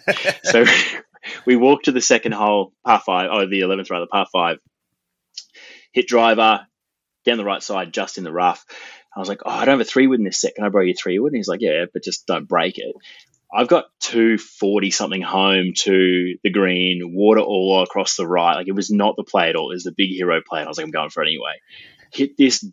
[0.44, 0.64] so
[1.46, 3.28] we walk to the second hole, par five.
[3.28, 4.58] five, oh, the 11th rather, par five.
[5.92, 6.66] Hit driver,
[7.24, 8.64] down the right side, just in the rough.
[9.14, 10.54] I was like, oh, I don't have a three wood in this set.
[10.54, 11.32] Can I borrow your three wood?
[11.32, 12.94] And he's like, yeah, but just don't break it.
[13.52, 18.54] I've got 240 something home to the green, water all across the right.
[18.54, 19.72] Like it was not the play at all.
[19.72, 20.60] It was the big hero play.
[20.60, 21.54] And I was like, I'm going for it anyway.
[22.12, 22.64] Hit this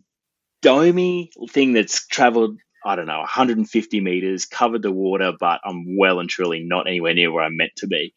[0.62, 6.20] domey thing that's traveled, I don't know, 150 meters, covered the water, but I'm well
[6.20, 8.14] and truly not anywhere near where I'm meant to be.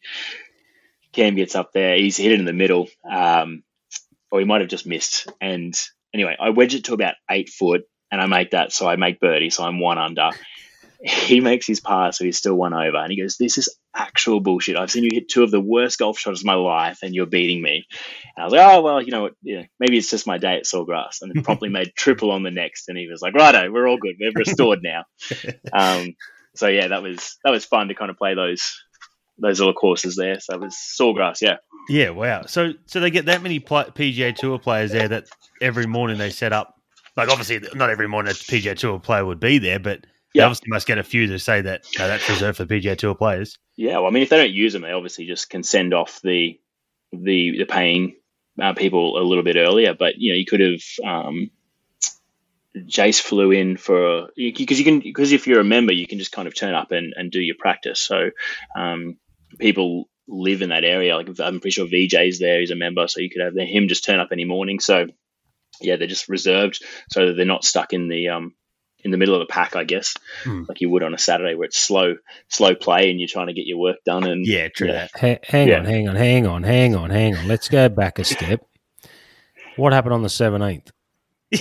[1.12, 1.96] Cam gets up there.
[1.96, 2.88] He's hit it in the middle.
[3.10, 3.64] Um,
[4.30, 5.30] or he might have just missed.
[5.40, 5.74] And
[6.14, 8.72] anyway, I wedge it to about eight foot and I make that.
[8.72, 9.50] So I make birdie.
[9.50, 10.30] So I'm one under.
[11.02, 12.98] He makes his par, so he's still one over.
[12.98, 14.76] And he goes, This is actual bullshit.
[14.76, 17.26] I've seen you hit two of the worst golf shots of my life, and you're
[17.26, 17.86] beating me.
[18.36, 19.34] And I was like, Oh, well, you know what?
[19.42, 21.22] Yeah, maybe it's just my day at Sawgrass.
[21.22, 22.88] And then promptly made triple on the next.
[22.88, 24.14] And he was like, Righto, we're all good.
[24.20, 25.04] We're restored now.
[25.72, 26.14] Um,
[26.54, 28.78] so yeah, that was that was fun to kind of play those
[29.38, 30.38] those little courses there.
[30.38, 31.56] So it was Sawgrass, yeah.
[31.88, 32.44] Yeah, wow.
[32.44, 35.24] So so they get that many PGA Tour players there that
[35.62, 36.74] every morning they set up
[37.16, 40.44] like obviously not every morning a PGA Tour player would be there, but yeah.
[40.44, 43.58] obviously must get a few to say that no, that's reserved for PGA Tour players.
[43.76, 46.20] Yeah, well, I mean, if they don't use them, they obviously just can send off
[46.22, 46.58] the
[47.12, 48.16] the the paying
[48.60, 49.94] uh, people a little bit earlier.
[49.94, 51.50] But you know, you could have um,
[52.76, 56.32] Jace flew in for because you can because if you're a member, you can just
[56.32, 58.00] kind of turn up and, and do your practice.
[58.00, 58.30] So
[58.76, 59.18] um,
[59.58, 61.16] people live in that area.
[61.16, 62.60] Like I'm pretty sure VJ's there.
[62.60, 64.80] He's a member, so you could have him just turn up any morning.
[64.80, 65.06] So
[65.84, 68.54] yeah, they're just reserved so that they're not stuck in the um,
[69.04, 70.14] in the middle of the pack, I guess,
[70.44, 70.62] hmm.
[70.68, 72.14] like you would on a Saturday where it's slow,
[72.48, 74.24] slow play and you're trying to get your work done.
[74.24, 74.88] And yeah, true.
[74.88, 75.08] Yeah.
[75.14, 75.78] Ha- hang yeah.
[75.78, 77.48] on, hang on, hang on, hang on, hang on.
[77.48, 78.64] Let's go back a step.
[79.76, 80.90] what happened on the seventeenth?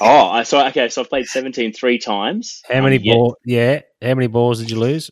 [0.00, 0.66] oh, I saw.
[0.68, 2.62] Okay, so I've played 17 three times.
[2.68, 3.34] How many um, balls?
[3.44, 5.10] Yeah, how many balls did you lose?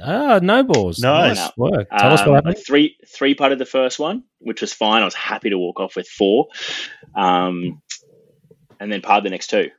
[0.00, 0.98] Ah, no balls.
[0.98, 1.50] Nice no.
[1.56, 1.88] work.
[1.90, 2.58] Tell um, us what happened.
[2.64, 5.02] Three three putted the first one, which was fine.
[5.02, 6.48] I was happy to walk off with four.
[7.16, 7.82] Um,
[8.80, 9.70] and then par the next two.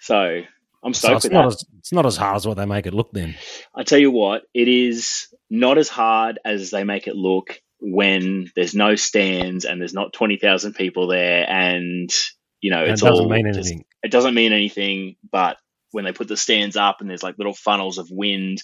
[0.00, 0.42] So
[0.82, 1.54] I'm stoked so it's not that.
[1.54, 3.12] As, it's not as hard as what they make it look.
[3.12, 3.36] Then
[3.74, 8.50] I tell you what, it is not as hard as they make it look when
[8.54, 12.10] there's no stands and there's not twenty thousand people there, and
[12.60, 13.78] you know it's it doesn't all mean anything.
[13.78, 15.56] Just, it doesn't mean anything, but
[15.92, 18.62] when they put the stands up and there's like little funnels of wind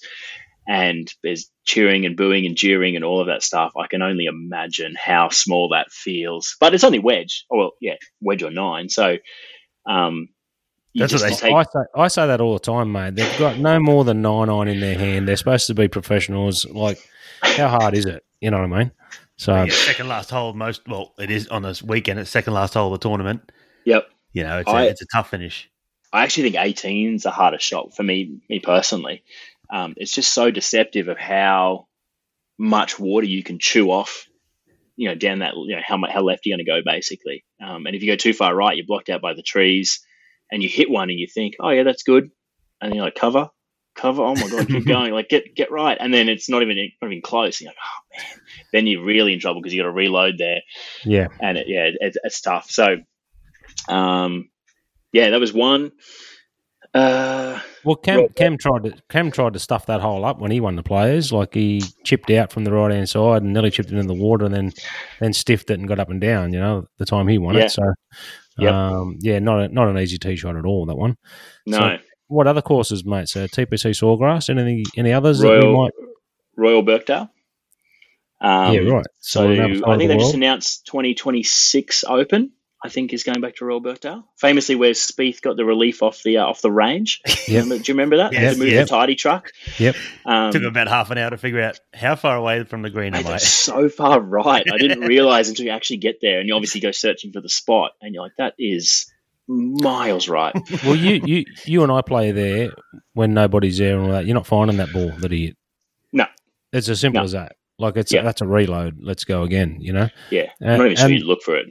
[0.66, 3.72] and there's cheering and booing and jeering and all of that stuff.
[3.76, 6.56] I can only imagine how small that feels.
[6.60, 7.44] But it's only wedge.
[7.50, 8.88] Oh, well, yeah, wedge or nine.
[8.88, 9.16] So,
[9.86, 10.28] um,
[10.94, 11.52] that's what they take...
[11.52, 11.80] I say.
[11.94, 13.14] I say that all the time, mate.
[13.16, 15.28] They've got no more than nine iron in their hand.
[15.28, 16.64] They're supposed to be professionals.
[16.64, 16.98] Like
[17.42, 18.24] how hard is it?
[18.40, 18.90] You know what I mean?
[19.36, 22.18] So Yeah, second last hole, most well, it is on this weekend.
[22.18, 23.52] It's second last hole of the tournament.
[23.84, 24.08] Yep.
[24.32, 25.70] You know, it's, I- a, it's a tough finish.
[26.12, 29.22] I actually think 18 is the hardest shot for me, me personally.
[29.70, 31.86] Um, it's just so deceptive of how
[32.58, 34.26] much water you can chew off,
[34.96, 37.44] you know, down that, you know, how much, how left you're going to go basically.
[37.62, 40.00] Um, and if you go too far right, you're blocked out by the trees
[40.50, 42.30] and you hit one and you think, oh yeah, that's good.
[42.80, 43.50] And you're like, cover,
[43.94, 44.22] cover.
[44.22, 45.12] Oh my God, keep going.
[45.12, 45.96] Like get, get right.
[46.00, 47.60] And then it's not even, not even close.
[47.60, 48.40] You're like, oh man,
[48.72, 50.60] then you're really in trouble because you got to reload there
[51.04, 52.70] yeah, and it, yeah, it, it's tough.
[52.70, 52.96] So,
[53.88, 54.48] um,
[55.12, 55.92] yeah, that was one.
[56.96, 60.60] Uh, Well, Cam, Cam tried to Cam tried to stuff that hole up when he
[60.60, 61.32] won the players.
[61.32, 64.14] Like he chipped out from the right hand side and nearly chipped it in the
[64.14, 64.72] water, and then
[65.20, 66.52] then stiffed it and got up and down.
[66.52, 67.64] You know, the time he won Yeah.
[67.66, 67.70] it.
[67.70, 67.82] So,
[68.58, 68.72] Yep.
[68.72, 70.86] um, yeah, not a, not an easy tee shot at all.
[70.86, 71.16] That one.
[71.66, 73.28] no, So- What other courses, mate?
[73.28, 74.48] So TPC Sawgrass.
[74.50, 74.82] Anything?
[74.96, 75.92] Any others that we Royal might?
[76.56, 77.30] Royal Birkdale.
[78.40, 79.06] Um, yeah, right.
[79.18, 82.50] So side I think the they just announced 2026 Open.
[82.84, 84.24] I think is going back to Royal Birkdale.
[84.36, 87.22] Famously, where Spieth got the relief off the uh, off the range.
[87.48, 87.64] Yep.
[87.66, 88.32] Do you remember that?
[88.32, 88.86] Yes, to move yep.
[88.86, 89.52] the tidy truck.
[89.78, 89.94] Yep.
[90.24, 93.12] Um, Took about half an hour to figure out how far away from the green
[93.12, 93.36] Mate, am I.
[93.36, 94.66] so far right.
[94.70, 97.48] I didn't realize until you actually get there, and you obviously go searching for the
[97.48, 99.06] spot, and you're like, that is
[99.46, 100.54] miles right.
[100.84, 102.70] Well, you you you and I play there
[103.12, 104.26] when nobody's there and all that.
[104.26, 105.56] You're not finding that ball that he hit.
[106.12, 106.26] No.
[106.72, 107.24] It's as simple No.
[107.24, 107.56] as that.
[107.78, 108.22] Like it's Yeah.
[108.22, 108.98] that's a reload.
[109.00, 109.78] Let's go again.
[109.80, 110.08] You know.
[110.30, 111.66] Yeah, I'm not even sure you'd look for it.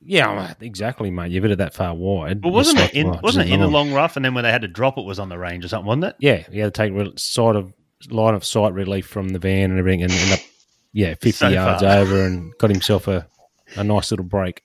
[0.00, 1.32] Yeah, exactly, mate.
[1.32, 2.42] You've hit it that far wide.
[2.44, 4.50] Well, wasn't it in right, wasn't it in the long rough, and then when they
[4.52, 6.16] had to drop it was on the range or something, wasn't it?
[6.20, 7.72] Yeah, you had to take re- side of
[8.10, 10.40] line of sight relief from the van and everything, and end up
[10.92, 11.98] yeah fifty So yards far.
[11.98, 13.26] over and got himself a,
[13.76, 14.62] a nice little break.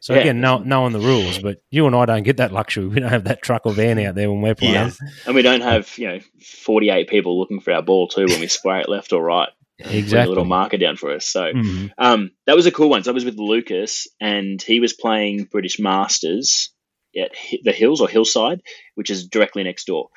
[0.00, 0.20] So Yeah.
[0.20, 2.86] again, know, knowing the rules, but you and I don't get that luxury.
[2.88, 4.74] We don't have that truck or van out there when we're playing.
[4.74, 4.98] Yes.
[5.24, 8.48] And we don't have you know 48 people looking for our ball too when we
[8.48, 9.48] spray it left or right.
[9.78, 10.28] Put a Exactly.
[10.28, 11.26] little marker down for us.
[11.26, 11.90] So Mhm.
[11.98, 13.02] um, that was a cool one.
[13.02, 16.70] So I was with Lucas, and he was playing British Masters
[17.16, 17.32] at
[17.62, 18.60] the Hills or Hillside,
[18.94, 20.10] which is directly next door.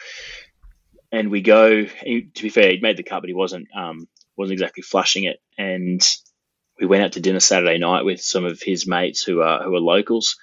[1.11, 1.85] And we go.
[1.85, 5.23] He, to be fair, he made the cut, but he wasn't um, wasn't exactly flushing
[5.23, 5.39] it.
[5.57, 6.01] And
[6.79, 9.73] we went out to dinner Saturday night with some of his mates who are who
[9.75, 10.37] are locals.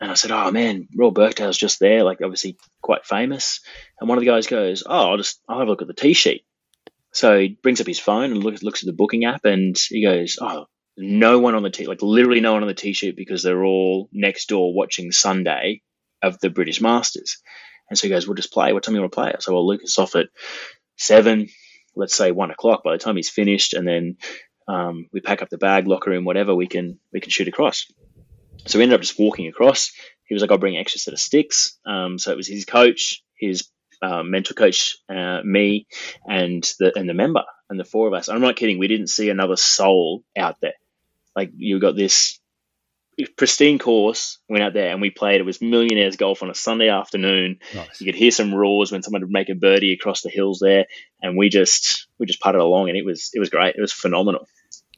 [0.00, 3.60] And I said, "Oh man, Royal Birkdale's just there, like obviously quite famous."
[4.00, 5.94] And one of the guys goes, "Oh, I'll just I'll have a look at the
[5.94, 6.44] tee sheet."
[7.12, 10.02] So he brings up his phone and looks looks at the booking app, and he
[10.02, 13.16] goes, "Oh, no one on the T, like literally no one on the T sheet
[13.16, 15.82] because they're all next door watching Sunday
[16.22, 17.42] of the British Masters."
[17.88, 18.72] And so he goes, "We'll just play.
[18.72, 20.28] What time you want to play?" So well, Lucas off at
[20.96, 21.48] seven,
[21.94, 22.82] let's say one o'clock.
[22.82, 24.16] By the time he's finished, and then
[24.66, 27.86] um, we pack up the bag, locker room, whatever, we can we can shoot across.
[28.66, 29.92] So we ended up just walking across.
[30.24, 33.22] He was like, "I'll bring extra set of sticks." Um, so it was his coach,
[33.36, 33.68] his
[34.02, 35.86] um, mental coach, uh, me,
[36.26, 38.28] and the and the member, and the four of us.
[38.28, 38.78] I'm not kidding.
[38.78, 40.74] We didn't see another soul out there.
[41.36, 42.38] Like you got this
[43.36, 44.38] pristine course.
[44.48, 45.40] Went out there and we played.
[45.40, 47.58] It was millionaires golf on a Sunday afternoon.
[47.74, 48.00] Nice.
[48.00, 50.86] You could hear some roars when someone would make a birdie across the hills there,
[51.20, 53.76] and we just we just putted along, and it was it was great.
[53.76, 54.46] It was phenomenal.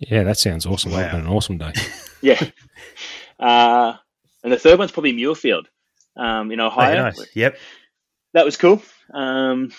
[0.01, 0.91] Yeah, that sounds awesome.
[0.93, 1.03] Wow.
[1.03, 1.11] Wow.
[1.13, 1.73] Been an awesome day.
[2.23, 2.43] Yeah.
[3.39, 3.95] uh,
[4.43, 5.67] and the third one's probably Muirfield
[6.17, 7.03] um, in Oh, Ohio.
[7.03, 7.27] nice.
[7.35, 7.59] Yep.
[8.33, 8.83] That was cool.
[9.13, 9.71] Um,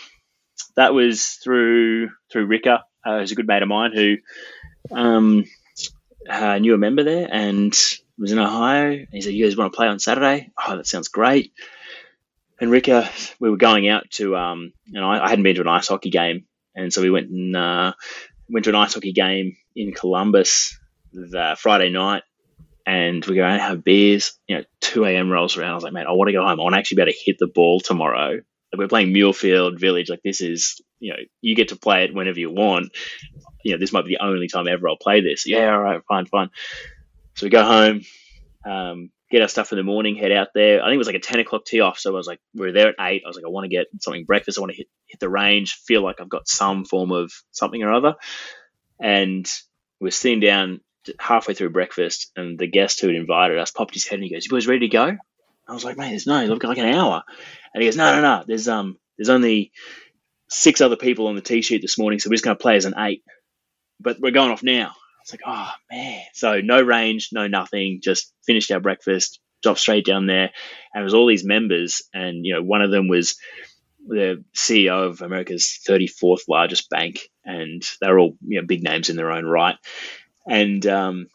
[0.76, 4.18] that was through through Ricka, uh, who's a good mate of mine who
[4.92, 5.46] um,
[6.30, 7.76] uh, knew a member there and
[8.18, 9.06] was in Ohio.
[9.12, 11.54] He said, "You guys want to play on Saturday?" Oh, that sounds great.
[12.60, 13.10] And Ricka,
[13.40, 16.46] we were going out to, um, I, I hadn't been to an ice hockey game,
[16.74, 17.94] and so we went and uh,
[18.50, 20.78] went to an ice hockey game in Columbus
[21.12, 22.24] the Friday night,
[22.86, 24.40] and we go out and have beers.
[24.48, 25.30] You know, two a.m.
[25.30, 25.72] rolls around.
[25.72, 26.60] I was like, "Man, I want to go home.
[26.60, 28.42] I want to actually be able to hit the ball tomorrow."
[28.78, 30.10] We're playing Muirfield Village.
[30.10, 32.96] Like this is, you know, you get to play it whenever you want.
[33.64, 35.48] You know, this might be the only time ever I'll play this.
[35.48, 36.50] Yeah, all right, fine, fine.
[37.36, 38.02] So we go home,
[38.66, 40.82] um, get our stuff in the morning, head out there.
[40.82, 42.00] I think it was like a ten o'clock tee off.
[42.00, 43.24] So I was like, we are there at eight.
[43.26, 44.58] I was like, I want to get something breakfast.
[44.58, 45.80] I want to hit hit the range.
[45.86, 48.16] Feel like I've got some form of something or other.
[49.00, 49.50] And
[50.00, 50.82] we're sitting down
[51.20, 54.30] halfway through breakfast, and the guest who had invited us popped his head and he
[54.30, 55.18] goes, "You boys ready to go?"
[55.68, 56.46] I was like, "Mate, there's no.
[56.46, 57.24] Look like an hour."
[57.74, 58.44] And he goes, "No, no, no.
[58.46, 59.72] There's um, there's only
[60.50, 62.76] six other people on the tee sheet this morning, so we're just going to play
[62.76, 63.24] as an eight.
[64.00, 68.00] But we're going off now." I was like, "Oh man!" So no range, no nothing.
[68.04, 70.52] Just finished our breakfast, dropped straight down there,
[70.94, 73.38] and it was all these members, and you know, one of them was
[74.08, 79.16] the CEO of America's 34th largest bank, and they're all you know big names in
[79.16, 79.78] their own right.
[80.48, 81.28] And um,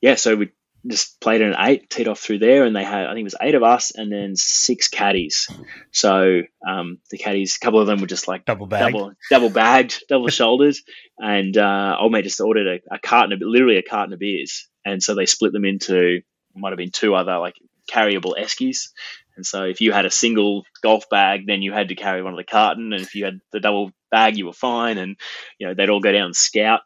[0.00, 0.50] yeah, so we
[0.86, 3.34] just played an eight, teed off through there, and they had I think it was
[3.40, 5.48] eight of us and then six caddies.
[5.92, 9.50] So um, the caddies, a couple of them were just like double bag, double, double
[9.50, 10.82] bagged, double shoulders,
[11.18, 14.68] and uh, old mate just ordered a, a carton of literally a carton of beers,
[14.84, 16.20] and so they split them into
[16.54, 17.54] might have been two other like
[17.90, 18.90] carryable eskies.
[19.36, 22.34] And so if you had a single golf bag, then you had to carry one
[22.34, 24.98] of the carton, and if you had the double bag, you were fine.
[24.98, 25.16] And
[25.58, 26.80] you know they'd all go down and scout.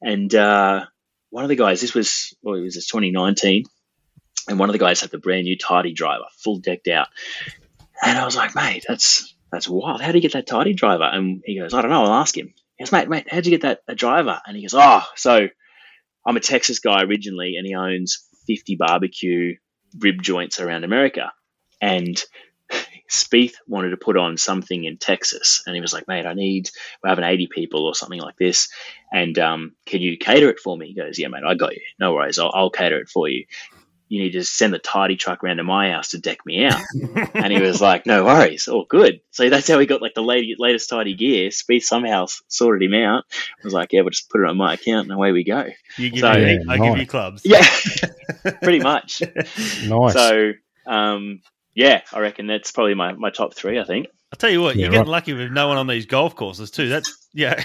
[0.00, 0.86] And uh,
[1.34, 3.64] one of the guys, this was, well, it was 2019,
[4.48, 7.08] and one of the guys had the brand new Titleist driver, full decked out.
[8.04, 10.00] And I was like, mate, that's that's wild.
[10.00, 11.02] How do you get that Titleist driver?
[11.02, 12.04] And he goes, I don't know.
[12.04, 12.54] I'll ask him.
[12.76, 14.40] He goes, mate, mate, how'd you get that, that driver?
[14.46, 15.48] And he goes, oh, so
[16.24, 19.56] I'm a Texas guy originally, and he owns 50 barbecue
[19.98, 21.32] rib joints around America.
[21.80, 22.16] And
[23.10, 26.70] Spieth wanted to put on something in Texas, and he was like, "Mate, I need
[27.02, 28.68] we're having eighty people or something like this,
[29.12, 31.82] and um, can you cater it for me?" He goes, "Yeah, mate, I got you.
[32.00, 33.44] No worries, I'll, I'll cater it for you.
[34.08, 36.80] You need to send the Titleist truck around to my house to deck me out."
[37.34, 40.22] and he was like, "No worries, all good." So that's how he got like the
[40.22, 41.48] latest, latest Titleist gear.
[41.50, 43.24] Spieth somehow sorted him out.
[43.32, 45.66] I was like, "Yeah, we'll just put it on my account, and away we go."
[45.98, 46.88] You give So- me, Yeah, I nice.
[46.90, 47.42] give you clubs.
[47.44, 47.66] Yeah,
[48.62, 49.22] pretty much.
[49.86, 50.12] Nice.
[50.14, 50.52] So,
[50.86, 51.40] um,
[51.74, 53.78] yeah, I reckon that's probably my, my top three.
[53.78, 54.06] I think.
[54.32, 56.70] I'll tell you what, Yeah, you're getting lucky with no one on these golf courses
[56.70, 56.88] too.
[56.88, 57.62] That's yeah,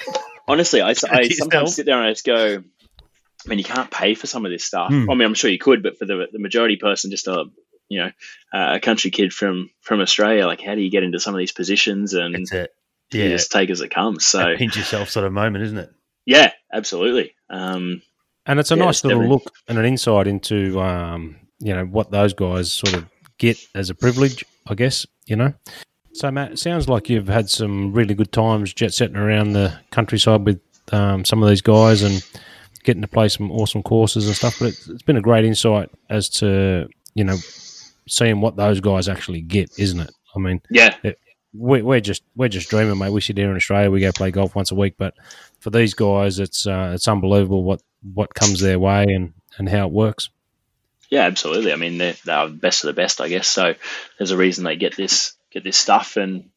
[0.47, 4.13] Honestly, I, I sometimes sit there and I just go, I mean, you can't pay
[4.15, 4.89] for some of this stuff.
[4.89, 5.09] Hmm.
[5.09, 7.45] I mean, I'm sure you could, but for the the majority person, just a
[7.87, 8.11] you know
[8.53, 11.51] a country kid from from Australia, like how do you get into some of these
[11.51, 12.71] positions and that's it.
[13.11, 14.25] you Yeah, just take as it comes?
[14.25, 15.91] So a pinch yourself sort of moment, isn't it?
[16.25, 17.33] yeah, absolutely.
[17.49, 18.03] Um,
[18.45, 21.73] And it's a Yeah, nice it's little definitely- look and an insight into, um, you
[21.73, 23.05] know, what those guys sort of
[23.39, 25.53] get as a privilege, I guess, you know.
[26.13, 29.73] So, Matt, it sounds like you've had some really good times jet setting around the
[29.91, 32.23] countryside with um, some of these guys and
[32.83, 34.59] getting to play some awesome courses and stuff.
[34.59, 37.37] But it's, it's been a great insight as to, you know,
[38.07, 40.11] seeing what those guys actually get, isn't it?
[40.35, 40.95] I mean, yeah,
[41.53, 43.11] we, we're just we're just dreaming, mate.
[43.11, 45.15] We sit here in Australia, we go play golf once a week, but
[45.59, 47.81] for these guys, it's uh, it's unbelievable what
[48.13, 50.29] what comes their way and and how it works.
[51.09, 51.73] Yeah, absolutely.
[51.73, 53.47] I mean, they're, they're the best of the best, I guess.
[53.47, 53.73] So
[54.17, 56.49] there's a reason they get this get this stuff, and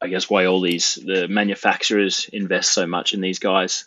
[0.00, 3.86] I guess why all these the manufacturers invest so much in these guys,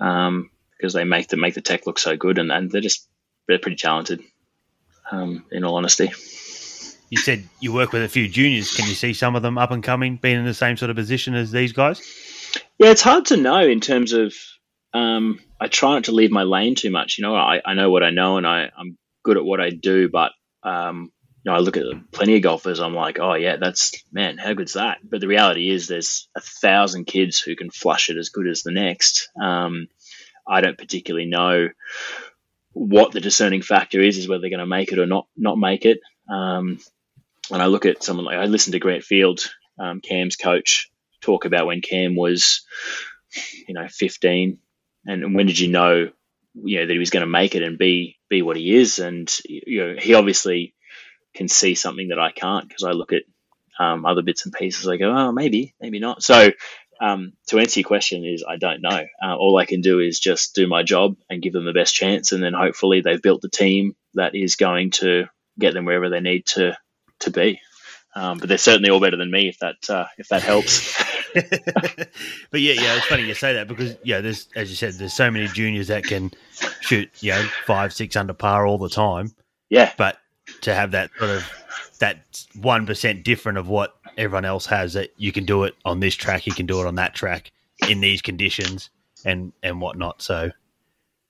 [0.00, 3.06] um, because they make the make the tech look so good, and, and they're just
[3.46, 4.22] they're pretty talented.
[5.08, 6.10] Um, in all honesty,
[7.10, 8.74] You said you work with a few juniors.
[8.74, 10.96] Can you see some of them up and coming, being in the same sort of
[10.96, 12.00] position as these guys?
[12.78, 14.34] yeah, it's hard to know in terms of.
[14.94, 17.18] Um, I try not to leave my lane too much.
[17.18, 19.70] You know, I, I know what I know, and I, I'm good at what I
[19.70, 20.30] do, but
[20.62, 21.10] um,
[21.42, 22.78] you know, I look at plenty of golfers.
[22.78, 24.98] I'm like, oh yeah, that's man, how good's that?
[25.02, 28.62] But the reality is, there's a thousand kids who can flush it as good as
[28.62, 29.28] the next.
[29.40, 29.88] Um,
[30.46, 31.68] I don't particularly know
[32.72, 35.58] what the discerning factor is, is whether they're going to make it or not, not
[35.58, 35.98] make it.
[36.30, 36.78] Um,
[37.50, 39.40] and I look at someone like I listened to Grant Field,
[39.80, 42.64] um, Cam's coach, talk about when Cam was,
[43.66, 44.58] you know, 15,
[45.06, 46.10] and, and when did you know,
[46.64, 48.98] you know, that he was going to make it and be be what he is?
[48.98, 50.74] And you know, he obviously
[51.34, 53.22] can see something that I can't because I look at
[53.78, 54.88] um, other bits and pieces.
[54.88, 56.22] I go, oh, maybe, maybe not.
[56.22, 56.50] So
[57.00, 59.04] um, to answer your question is I don't know.
[59.22, 61.94] Uh, all I can do is just do my job and give them the best
[61.94, 65.26] chance, and then hopefully they've built the team that is going to
[65.58, 66.76] get them wherever they need to
[67.20, 67.60] to be.
[68.14, 70.94] Um, but they're certainly all better than me if that uh, if that helps.
[72.50, 75.14] but yeah, yeah, it's funny you say that because yeah, there's as you said, there's
[75.14, 76.32] so many juniors that can
[76.80, 79.34] shoot, you know, five, six under par all the time.
[79.70, 80.18] yeah, But
[80.62, 81.52] to have that sort of
[82.00, 86.00] that one percent different of what everyone else has, that you can do it on
[86.00, 87.52] this track, you can do it on that track
[87.86, 88.90] in these conditions
[89.24, 90.22] and and whatnot.
[90.22, 90.50] So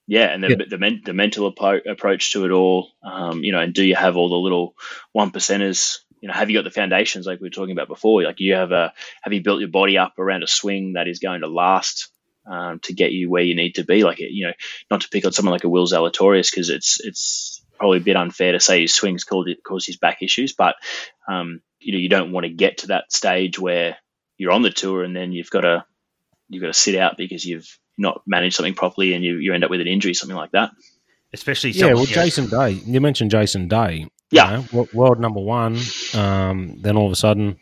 [0.06, 0.56] Yeah, and the Yeah.
[0.68, 4.16] the, men, the mental approach to it all, um, you know, and do you have
[4.16, 4.76] all the little
[5.12, 5.98] one percenters?
[6.20, 8.22] You know, have you got the foundations like we were talking about before?
[8.22, 11.18] Like, you have a have you built your body up around a swing that is
[11.18, 12.08] going to last
[12.46, 14.02] um, to get you where you need to be?
[14.02, 14.52] Like, you know,
[14.90, 18.16] not to pick on someone like a Will Zalatoris because it's it's probably a bit
[18.16, 20.76] unfair to say his swings caused caused his back issues, but
[21.28, 23.96] um, you know, you don't want to get to that stage where
[24.38, 25.84] you're on the tour and then you've got to
[26.48, 29.64] you've got to sit out because you've not managed something properly and you, you end
[29.64, 30.70] up with an injury, something like that.
[31.32, 32.70] especially Yeah, well, Jason Day.
[32.70, 34.08] You mentioned Jason Day.
[34.30, 34.62] You Yeah.
[34.72, 35.78] know, world number one.
[36.14, 37.56] Um, then all of a sudden,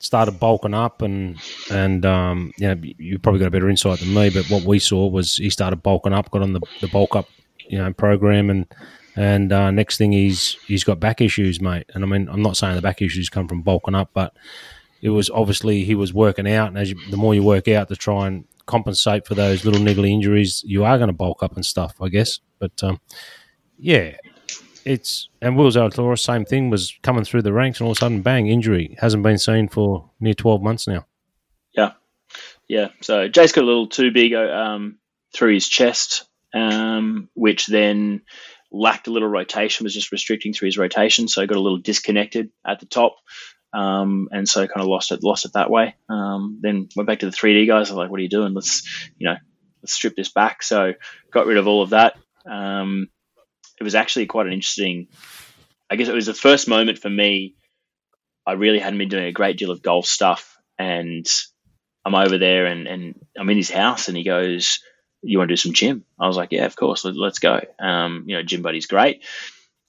[0.00, 1.38] started bulking up, and
[1.70, 4.30] and um, you know, you probably got a better insight than me.
[4.30, 7.26] But what we saw was he started bulking up, got on the, the bulk up,
[7.68, 8.66] you know, program, and
[9.16, 11.86] and uh, next thing he's he's got back issues, mate.
[11.94, 14.36] And I mean, I'm not saying the back issues come from bulking up, but
[15.00, 17.88] it was obviously he was working out, and as you, the more you work out
[17.88, 21.54] to try and compensate for those little niggly injuries, you are going to bulk up
[21.54, 22.40] and stuff, I guess.
[22.58, 23.00] But um,
[23.78, 24.16] yeah,
[24.84, 28.00] it's and Will Zalatoris, same thing, was coming through the ranks, and all of a
[28.00, 31.06] sudden, bang, injury hasn't been seen for near twelve months now.
[31.72, 31.92] Yeah,
[32.68, 32.88] yeah.
[33.00, 34.98] So Jay's got a little too big um,
[35.34, 38.22] through his chest, um, which then
[38.70, 42.50] lacked a little rotation, was just restricting through his rotation, so got a little disconnected
[42.66, 43.16] at the top.
[43.72, 45.96] Um, and so kind of lost it, lost it that way.
[46.08, 47.90] Um, then went back to the 3D guys.
[47.90, 48.54] I'm like, what are you doing?
[48.54, 49.36] Let's, you know,
[49.82, 50.62] let's strip this back.
[50.62, 50.92] So
[51.32, 52.16] got rid of all of that.
[52.48, 53.08] Um,
[53.78, 55.08] it was actually quite an interesting.
[55.90, 57.54] I guess it was the first moment for me.
[58.46, 61.26] I really hadn't been doing a great deal of golf stuff, and
[62.04, 64.80] I'm over there, and and I'm in his house, and he goes,
[65.22, 67.60] "You want to do some gym?" I was like, "Yeah, of course, let, us go."
[67.80, 69.24] Um, you know, gym buddy's great,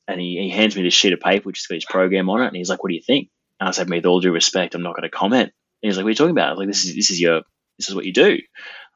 [0.07, 2.41] and he, he hands me this sheet of paper which has got his program on
[2.41, 3.29] it, and he's like, "What do you think?"
[3.59, 5.51] And I said, "With all due respect, I'm not going to comment."
[5.83, 7.41] And he's like, "What are you talking about?" Like, this is this is your
[7.77, 8.39] this is what you do.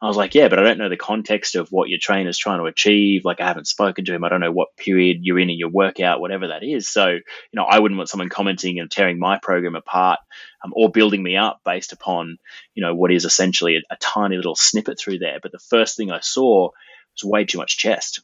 [0.02, 2.60] I was like, yeah, but I don't know the context of what your trainer's trying
[2.60, 3.26] to achieve.
[3.26, 4.24] Like, I haven't spoken to him.
[4.24, 6.88] I don't know what period you're in in your workout, whatever that is.
[6.88, 7.22] So, you
[7.54, 10.20] know, I wouldn't want someone commenting and tearing my program apart
[10.64, 12.38] um, or building me up based upon,
[12.76, 15.40] you know, what is essentially a, a tiny little snippet through there.
[15.44, 18.22] But the first thing I saw was way too much chest.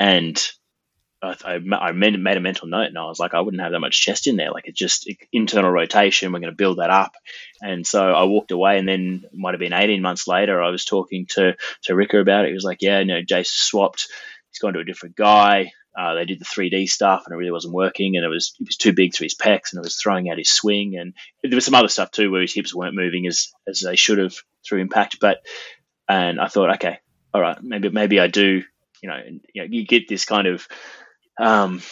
[0.00, 0.36] And
[1.24, 3.80] I, I made, made a mental note and I was like, I wouldn't have that
[3.80, 4.50] much chest in there.
[4.50, 6.32] Like it's just internal rotation.
[6.32, 7.14] We're going to build that up.
[7.60, 10.84] And so I walked away and then might have been 18 months later, I was
[10.84, 12.48] talking to, to Ricka about it.
[12.48, 14.08] He was like, yeah, no, Jace swapped.
[14.50, 15.72] He's gone to a different guy.
[15.96, 18.66] Uh, they did the 3D stuff and it really wasn't working and it was it
[18.66, 21.14] was too big to his pecs and it was throwing out his swing and
[21.44, 24.18] there was some other stuff too where his hips weren't moving as as they should
[24.18, 24.34] have
[24.66, 25.46] through impact but
[26.08, 26.98] and I thought okay
[27.32, 28.64] all right maybe maybe I do
[29.04, 29.20] you know
[29.52, 30.66] you know you get this kind of
[31.38, 31.82] um,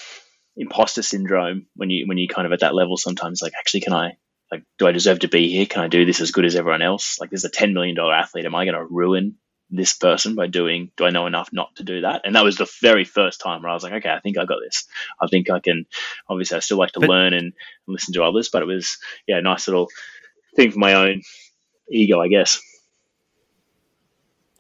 [0.57, 2.97] imposter syndrome when you when you kind of at that level.
[2.97, 4.16] Sometimes like, actually, can I
[4.51, 5.66] like, do I deserve to be here?
[5.66, 7.18] Can I do this as good as everyone else?
[7.20, 8.45] Like, there's a ten million dollar athlete.
[8.45, 9.36] Am I going to ruin
[9.70, 10.90] this person by doing?
[10.97, 12.22] Do I know enough not to do that?
[12.24, 14.45] And that was the very first time where I was like, okay, I think I
[14.45, 14.86] got this.
[15.20, 15.86] I think I can.
[16.28, 17.55] Obviously, I still like to but, learn and, and
[17.86, 19.88] listen to others, but it was yeah, a nice little
[20.57, 21.22] thing for my own
[21.90, 22.61] ego, I guess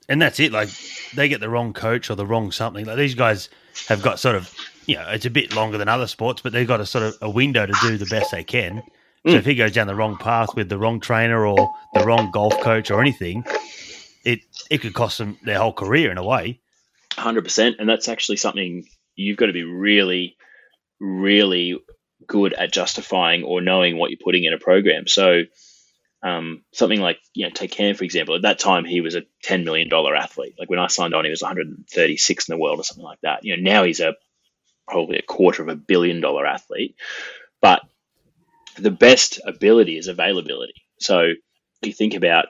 [0.08, 0.52] and that's it.
[0.52, 0.68] Like
[1.14, 2.84] they get the wrong coach or the wrong something.
[2.84, 3.48] Like these guys
[3.88, 4.52] have got sort of
[4.86, 7.16] you know, it's a bit longer than other sports, but they've got a sort of
[7.22, 8.82] a window to do the best they can.
[9.26, 9.38] So mm.
[9.38, 12.60] if he goes down the wrong path with the wrong trainer or the wrong golf
[12.60, 13.44] coach or anything,
[14.24, 16.60] it it could cost them their whole career in a way.
[17.12, 20.36] Hundred percent, and that's actually something you've got to be really,
[20.98, 21.78] really
[22.26, 25.06] good at justifying or knowing what you're putting in a program.
[25.06, 25.42] So,
[26.22, 28.34] um, something like you know, take Cam for example.
[28.34, 30.54] At that time, he was a ten million dollar athlete.
[30.58, 33.44] Like when I signed on, he was 136 in the world or something like that.
[33.44, 34.14] You know, now he's a
[34.88, 36.96] probably a quarter of a billion dollar athlete.
[37.60, 37.82] But
[38.76, 40.74] the best ability is availability.
[40.98, 41.36] So if
[41.86, 42.46] you think about,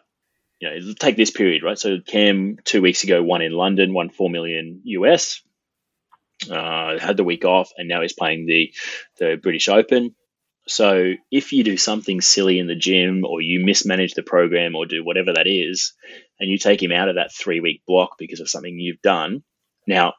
[0.61, 1.79] you know, take this period, right?
[1.79, 5.43] So Cam two weeks ago won in London, won four million US,
[6.51, 8.73] uh, had the week off, and now he's playing the
[9.19, 10.15] the British Open.
[10.69, 14.87] So if you do something silly in the gym, or you mismanage the program, or
[14.87, 15.93] do whatever that is,
[16.39, 19.43] and you take him out of that three week block because of something you've done,
[19.89, 20.15] now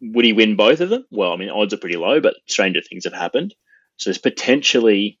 [0.00, 1.04] would he win both of them?
[1.10, 3.54] Well, I mean, odds are pretty low, but stranger things have happened.
[3.96, 5.18] So there's potentially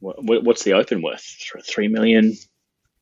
[0.00, 1.24] what, what's the open worth?
[1.66, 2.34] Three million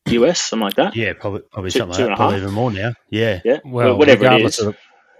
[0.07, 0.97] US, something like that.
[0.97, 2.17] Yeah, probably probably two, something two like that.
[2.17, 2.93] Probably even more now.
[3.11, 3.59] Yeah, yeah.
[3.65, 4.77] Well, whatever regardless Of the,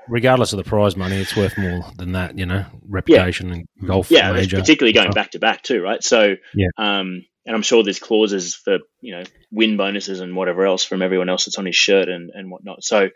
[0.09, 2.39] regardless of the prize money, it's worth more than that.
[2.39, 3.55] You know, reputation yeah.
[3.55, 4.11] and golf.
[4.11, 4.59] Yeah, major.
[4.59, 6.03] particularly going back to back too, right?
[6.03, 6.69] So, yeah.
[6.79, 11.03] Um, and I'm sure there's clauses for you know win bonuses and whatever else from
[11.03, 12.83] everyone else that's on his shirt and and whatnot.
[12.83, 13.11] So,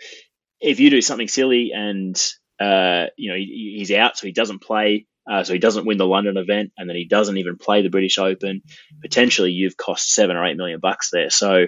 [0.61, 2.21] if you do something silly and
[2.61, 5.07] uh, you know, he, he's out, so he doesn't play.
[5.31, 7.91] Uh, so he doesn't win the London event, and then he doesn't even play the
[7.91, 8.63] British Open.
[9.01, 11.31] Potentially, you've cost seven or eight million bucks there.
[11.31, 11.67] So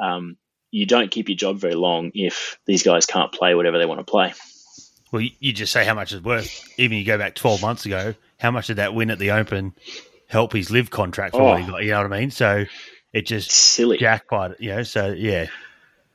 [0.00, 0.36] um,
[0.70, 4.00] you don't keep your job very long if these guys can't play whatever they want
[4.00, 4.34] to play.
[5.10, 6.68] Well, you just say how much it's worth.
[6.78, 9.74] Even you go back twelve months ago, how much did that win at the Open
[10.28, 11.82] help his live contract for oh, what he got?
[11.82, 12.30] You know what I mean?
[12.30, 12.66] So
[13.12, 14.60] it just silly jackpot.
[14.60, 15.46] You know, so yeah,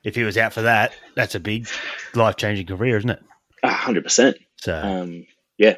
[0.03, 1.67] if he was out for that, that's a big
[2.13, 3.23] life changing career, isn't it?
[3.63, 4.37] Hundred percent.
[4.57, 5.25] So um,
[5.57, 5.77] yeah.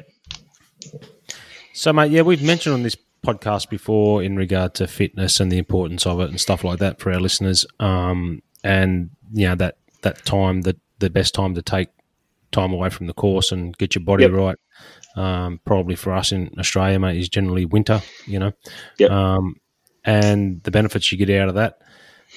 [1.72, 5.58] So mate, yeah, we've mentioned on this podcast before in regard to fitness and the
[5.58, 7.66] importance of it and stuff like that for our listeners.
[7.80, 11.88] Um, and you know that that time that the best time to take
[12.52, 14.32] time away from the course and get your body yep.
[14.32, 14.56] right.
[15.16, 18.02] Um, probably for us in Australia, mate, is generally winter.
[18.26, 18.52] You know,
[18.98, 19.10] yep.
[19.10, 19.56] um,
[20.04, 21.78] and the benefits you get out of that.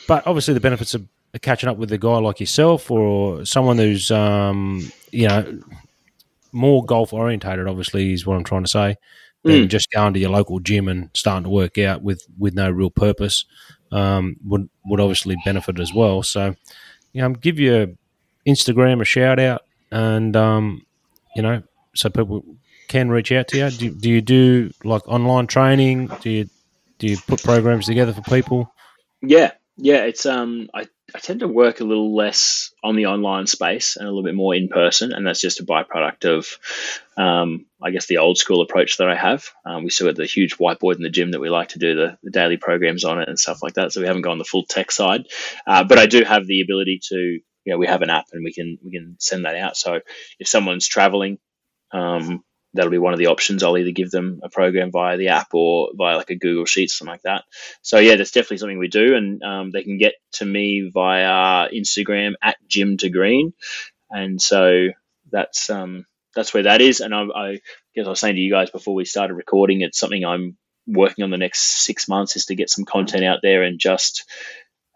[0.07, 1.07] But obviously, the benefits of
[1.37, 5.59] catching up with a guy like yourself or someone who's um, you know
[6.51, 8.95] more golf orientated obviously is what I'm trying to say
[9.43, 9.67] than mm.
[9.67, 12.89] just going to your local gym and starting to work out with with no real
[12.89, 13.45] purpose
[13.91, 16.55] um, would would obviously benefit as well so
[17.13, 17.87] you know give your
[18.47, 19.61] Instagram a shout out
[19.91, 20.85] and um,
[21.35, 21.61] you know
[21.93, 22.43] so people
[22.89, 23.69] can reach out to you?
[23.69, 26.07] Do, do you do like online training?
[26.21, 26.49] Do you
[26.97, 28.73] do you put programs together for people?
[29.21, 29.51] Yeah,
[29.81, 30.03] yeah.
[30.05, 34.05] It's um, I I tend to work a little less on the online space and
[34.05, 36.47] a little bit more in person, and that's just a byproduct of,
[37.17, 39.49] um, I guess, the old school approach that I have.
[39.65, 41.95] Um, we still got the huge whiteboard in the gym that we like to do
[41.95, 43.91] the, the, daily programs on it and stuff like that.
[43.91, 45.27] So we haven't gone the full tech side,
[45.65, 48.43] uh, but I do have the ability to, you know, we have an app and
[48.43, 49.77] we can we can send that out.
[49.77, 50.01] So
[50.39, 51.39] if someone's traveling,
[51.91, 53.63] um, that'll be one of the options.
[53.63, 56.97] I'll either give them a program via the app or via like a Google Sheets,
[56.97, 57.43] something like that.
[57.81, 61.69] So yeah, that's definitely something we do, and um, they can get to me via
[61.69, 63.53] Instagram at Gym to Green,
[64.09, 64.89] and so
[65.31, 66.05] that's um,
[66.35, 66.99] that's where that is.
[66.99, 67.59] And I, I
[67.95, 70.57] guess I was saying to you guys before we started recording, it's something I'm
[70.87, 74.25] working on the next six months is to get some content out there and just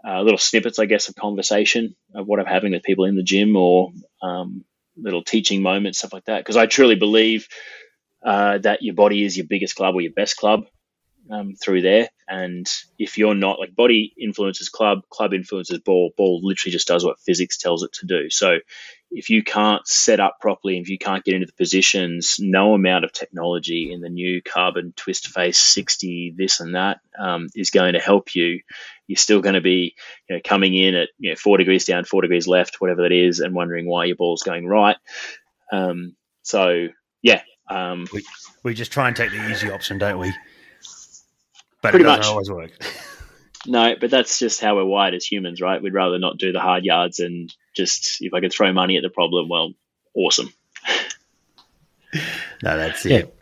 [0.08, 3.24] uh, little snippets, I guess, of conversation of what I'm having with people in the
[3.24, 4.66] gym or um,
[4.98, 6.40] little teaching moments, stuff like that.
[6.40, 7.48] Because I truly believe
[8.26, 10.66] uh, that your body is your biggest club or your best club
[11.30, 12.10] um, through there.
[12.28, 12.68] And
[12.98, 17.20] if you're not like body influences club, club influences ball, ball literally just does what
[17.20, 18.30] physics tells it to do.
[18.30, 18.60] So
[19.12, 23.06] if you can't set up properly, if you can't get into the positions, no amount
[23.06, 27.94] of technology in the new carbon twist face 60, this and that um, is going
[27.94, 28.62] to help you.
[29.08, 29.96] You're still going to be
[30.30, 33.12] you know, coming in at you know, four degrees down, four degrees left, whatever that
[33.12, 34.98] is, and wondering why your ball's going right.
[35.72, 36.88] Um, so,
[37.22, 37.42] yeah.
[37.70, 38.24] Um, we,
[38.64, 40.34] we just try and take the easy option, don't we?
[41.84, 42.28] But Pretty it doesn't much.
[42.28, 42.72] always work.
[43.66, 45.82] No, but that's just how we're wired as humans, right?
[45.82, 49.04] We'd rather not do the hard yards and just if I could throw money at
[49.04, 49.72] the problem, well,
[50.14, 50.52] awesome.
[52.62, 53.18] No, that's Yeah.
[53.20, 53.36] it.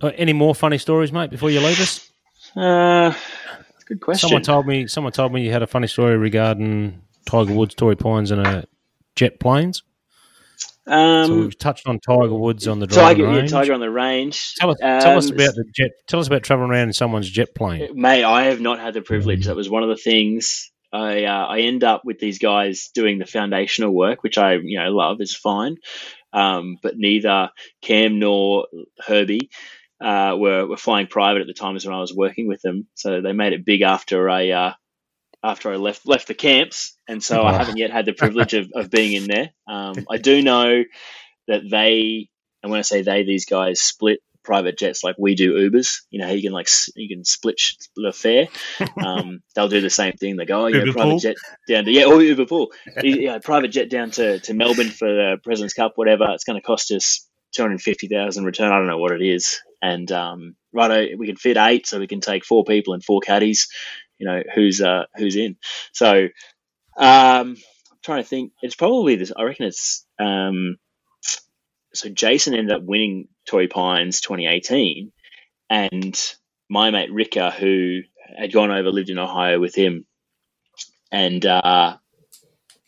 [0.00, 1.30] Uh, any more funny stories, mate?
[1.30, 2.08] Before you leave us,
[2.56, 3.12] Uh,
[3.86, 4.28] good question.
[4.28, 7.96] someone told me someone told me you had a funny story regarding Tiger Woods, Torrey
[7.96, 8.64] Pines, and a
[9.16, 9.82] jet planes.
[10.88, 13.50] So um, we've touched on Tiger Woods on the Tiger, yeah, range.
[13.50, 14.54] Tiger on the range.
[14.54, 15.90] Tell us, tell us Um, about the jet.
[16.06, 17.90] Tell us about traveling around in someone's jet plane.
[17.94, 19.46] Mate, I have not had the privilege.
[19.46, 20.70] That was one of the things.
[20.92, 24.78] I uh, I end up with these guys doing the foundational work, which I you
[24.78, 25.76] know love is fine,
[26.32, 27.50] um, but neither
[27.82, 28.66] Cam nor
[29.06, 29.50] Herbie
[30.00, 32.86] uh, were were flying private at the times when I was working with them.
[32.94, 34.72] So they made it big after I uh,
[35.42, 38.70] after I left left the camps, and so I haven't yet had the privilege of,
[38.74, 39.50] of being in there.
[39.66, 40.84] Um, I do know
[41.46, 42.28] that they,
[42.62, 46.00] and when I say they, these guys split private jets like we do Ubers.
[46.10, 47.60] You know, you can like you can split
[47.96, 48.48] the fare.
[49.04, 50.36] Um, they'll do the same thing.
[50.36, 51.18] They go, oh, yeah, Uber private pool?
[51.18, 51.36] jet
[51.68, 52.72] down to yeah, or Uber pool,
[53.02, 56.26] yeah, private jet down to, to Melbourne for the President's Cup, whatever.
[56.30, 58.72] It's going to cost us two hundred fifty thousand return.
[58.72, 62.06] I don't know what it is, and um, right, we can fit eight, so we
[62.06, 63.68] can take four people and four caddies.
[64.18, 65.56] You know, who's uh, who's in?
[65.92, 66.28] So,
[66.96, 67.56] um, I'm
[68.02, 68.52] trying to think.
[68.62, 69.32] It's probably this.
[69.36, 70.06] I reckon it's.
[70.18, 70.76] Um,
[71.94, 75.12] so Jason ended up winning Torrey Pines 2018,
[75.70, 76.34] and
[76.68, 78.00] my mate Ricka, who
[78.38, 80.06] had gone over, lived in Ohio with him,
[81.10, 81.96] and uh,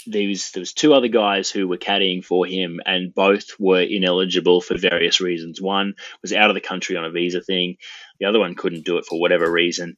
[0.06, 3.80] there was there was two other guys who were caddying for him, and both were
[3.80, 5.60] ineligible for various reasons.
[5.60, 7.76] One was out of the country on a visa thing,
[8.18, 9.96] the other one couldn't do it for whatever reason.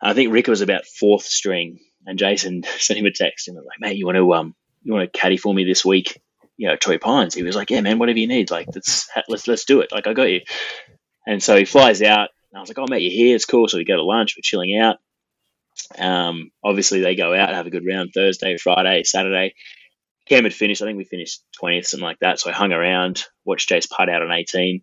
[0.00, 3.66] I think Ricka was about fourth string, and Jason sent him a text and was
[3.66, 6.20] like, "Mate, you want to um you want to caddy for me this week?"
[6.56, 7.34] You know, Torrey Pines.
[7.34, 8.50] He was like, "Yeah, man, whatever you need.
[8.50, 9.92] Like, let's let's let's do it.
[9.92, 10.42] Like, I got you."
[11.26, 13.34] And so he flies out, and I was like, "Oh, mate, you're here.
[13.36, 14.34] It's cool." So we go to lunch.
[14.36, 14.98] We're chilling out.
[15.98, 19.54] Um, obviously, they go out, have a good round Thursday, Friday, Saturday.
[20.28, 20.80] Cam had finished.
[20.82, 22.40] I think we finished 20th, something like that.
[22.40, 24.82] So I hung around, watched Jace putt out on 18,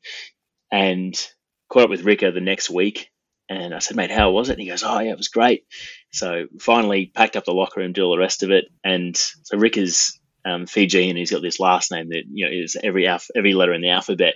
[0.71, 1.27] and
[1.69, 3.10] caught up with Ricka the next week.
[3.51, 4.53] And I said, mate, how was it?
[4.53, 5.65] And he goes, oh, yeah, it was great.
[6.13, 8.65] So finally packed up the locker room, did all the rest of it.
[8.81, 11.17] And so Rick is um, Fijian.
[11.17, 14.35] He's got this last name that you know is every every letter in the alphabet.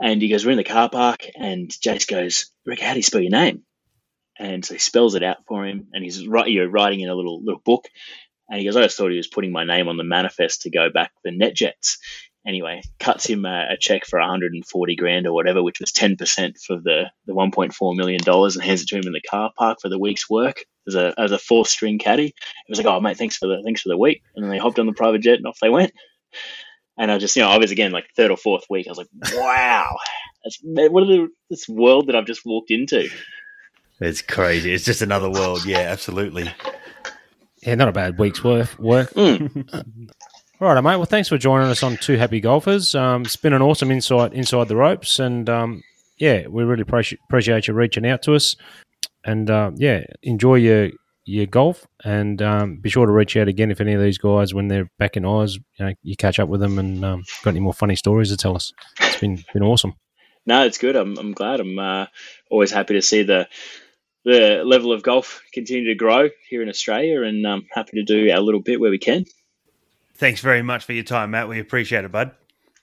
[0.00, 3.02] And he goes, we're in the car park, and Jace goes, Rick, how do you
[3.02, 3.62] spell your name?
[4.38, 7.14] And so he spells it out for him, and he's you know, writing in a
[7.14, 7.84] little little book.
[8.48, 10.70] And he goes, I just thought he was putting my name on the manifest to
[10.70, 11.98] go back for NetJets.
[12.46, 16.16] Anyway, cuts him a, a check for 140 grand or whatever, which was 10%
[16.62, 19.78] for the, the 1.4 million dollars, and hands it to him in the car park
[19.80, 22.26] for the week's work as a as a fourth string caddy.
[22.26, 22.34] It
[22.68, 24.78] was like, "Oh mate, thanks for the thanks for the week," and then they hopped
[24.78, 25.92] on the private jet and off they went.
[26.98, 28.86] And I just, you know, I was again like third or fourth week.
[28.86, 29.96] I was like, "Wow,
[30.44, 33.08] that's man, what are the this world that I've just walked into?"
[34.00, 34.72] It's crazy.
[34.72, 35.64] It's just another world.
[35.64, 36.50] Yeah, absolutely.
[37.62, 39.12] Yeah, not a bad week's worth work.
[39.14, 40.10] Mm.
[40.58, 40.96] All right, mate.
[40.96, 42.94] Well, thanks for joining us on Two Happy Golfers.
[42.94, 45.82] Um, it's been an awesome insight inside the ropes, and um,
[46.16, 48.56] yeah, we really appreciate appreciate you reaching out to us.
[49.22, 50.92] And uh, yeah, enjoy your
[51.26, 54.54] your golf, and um, be sure to reach out again if any of these guys,
[54.54, 57.50] when they're back in Oz, you, know, you catch up with them and um, got
[57.50, 58.72] any more funny stories to tell us.
[59.00, 59.92] It's been been awesome.
[60.46, 60.96] No, it's good.
[60.96, 61.60] I'm, I'm glad.
[61.60, 62.06] I'm uh,
[62.50, 63.46] always happy to see the
[64.24, 68.30] the level of golf continue to grow here in Australia, and um, happy to do
[68.32, 69.26] our little bit where we can.
[70.16, 71.48] Thanks very much for your time, Matt.
[71.48, 72.32] We appreciate it, bud.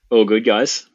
[0.10, 0.88] All good, guys.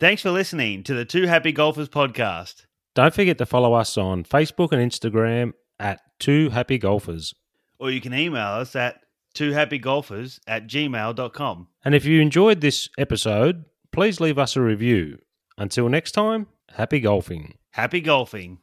[0.00, 2.66] Thanks for listening to the Two Happy Golfers podcast.
[2.94, 7.34] Don't forget to follow us on Facebook and Instagram at Two Happy Golfers.
[7.78, 9.00] Or you can email us at
[9.34, 11.68] twohappygolfers at gmail.com.
[11.84, 15.18] And if you enjoyed this episode, please leave us a review.
[15.56, 17.58] Until next time, happy golfing.
[17.70, 18.58] Happy golfing.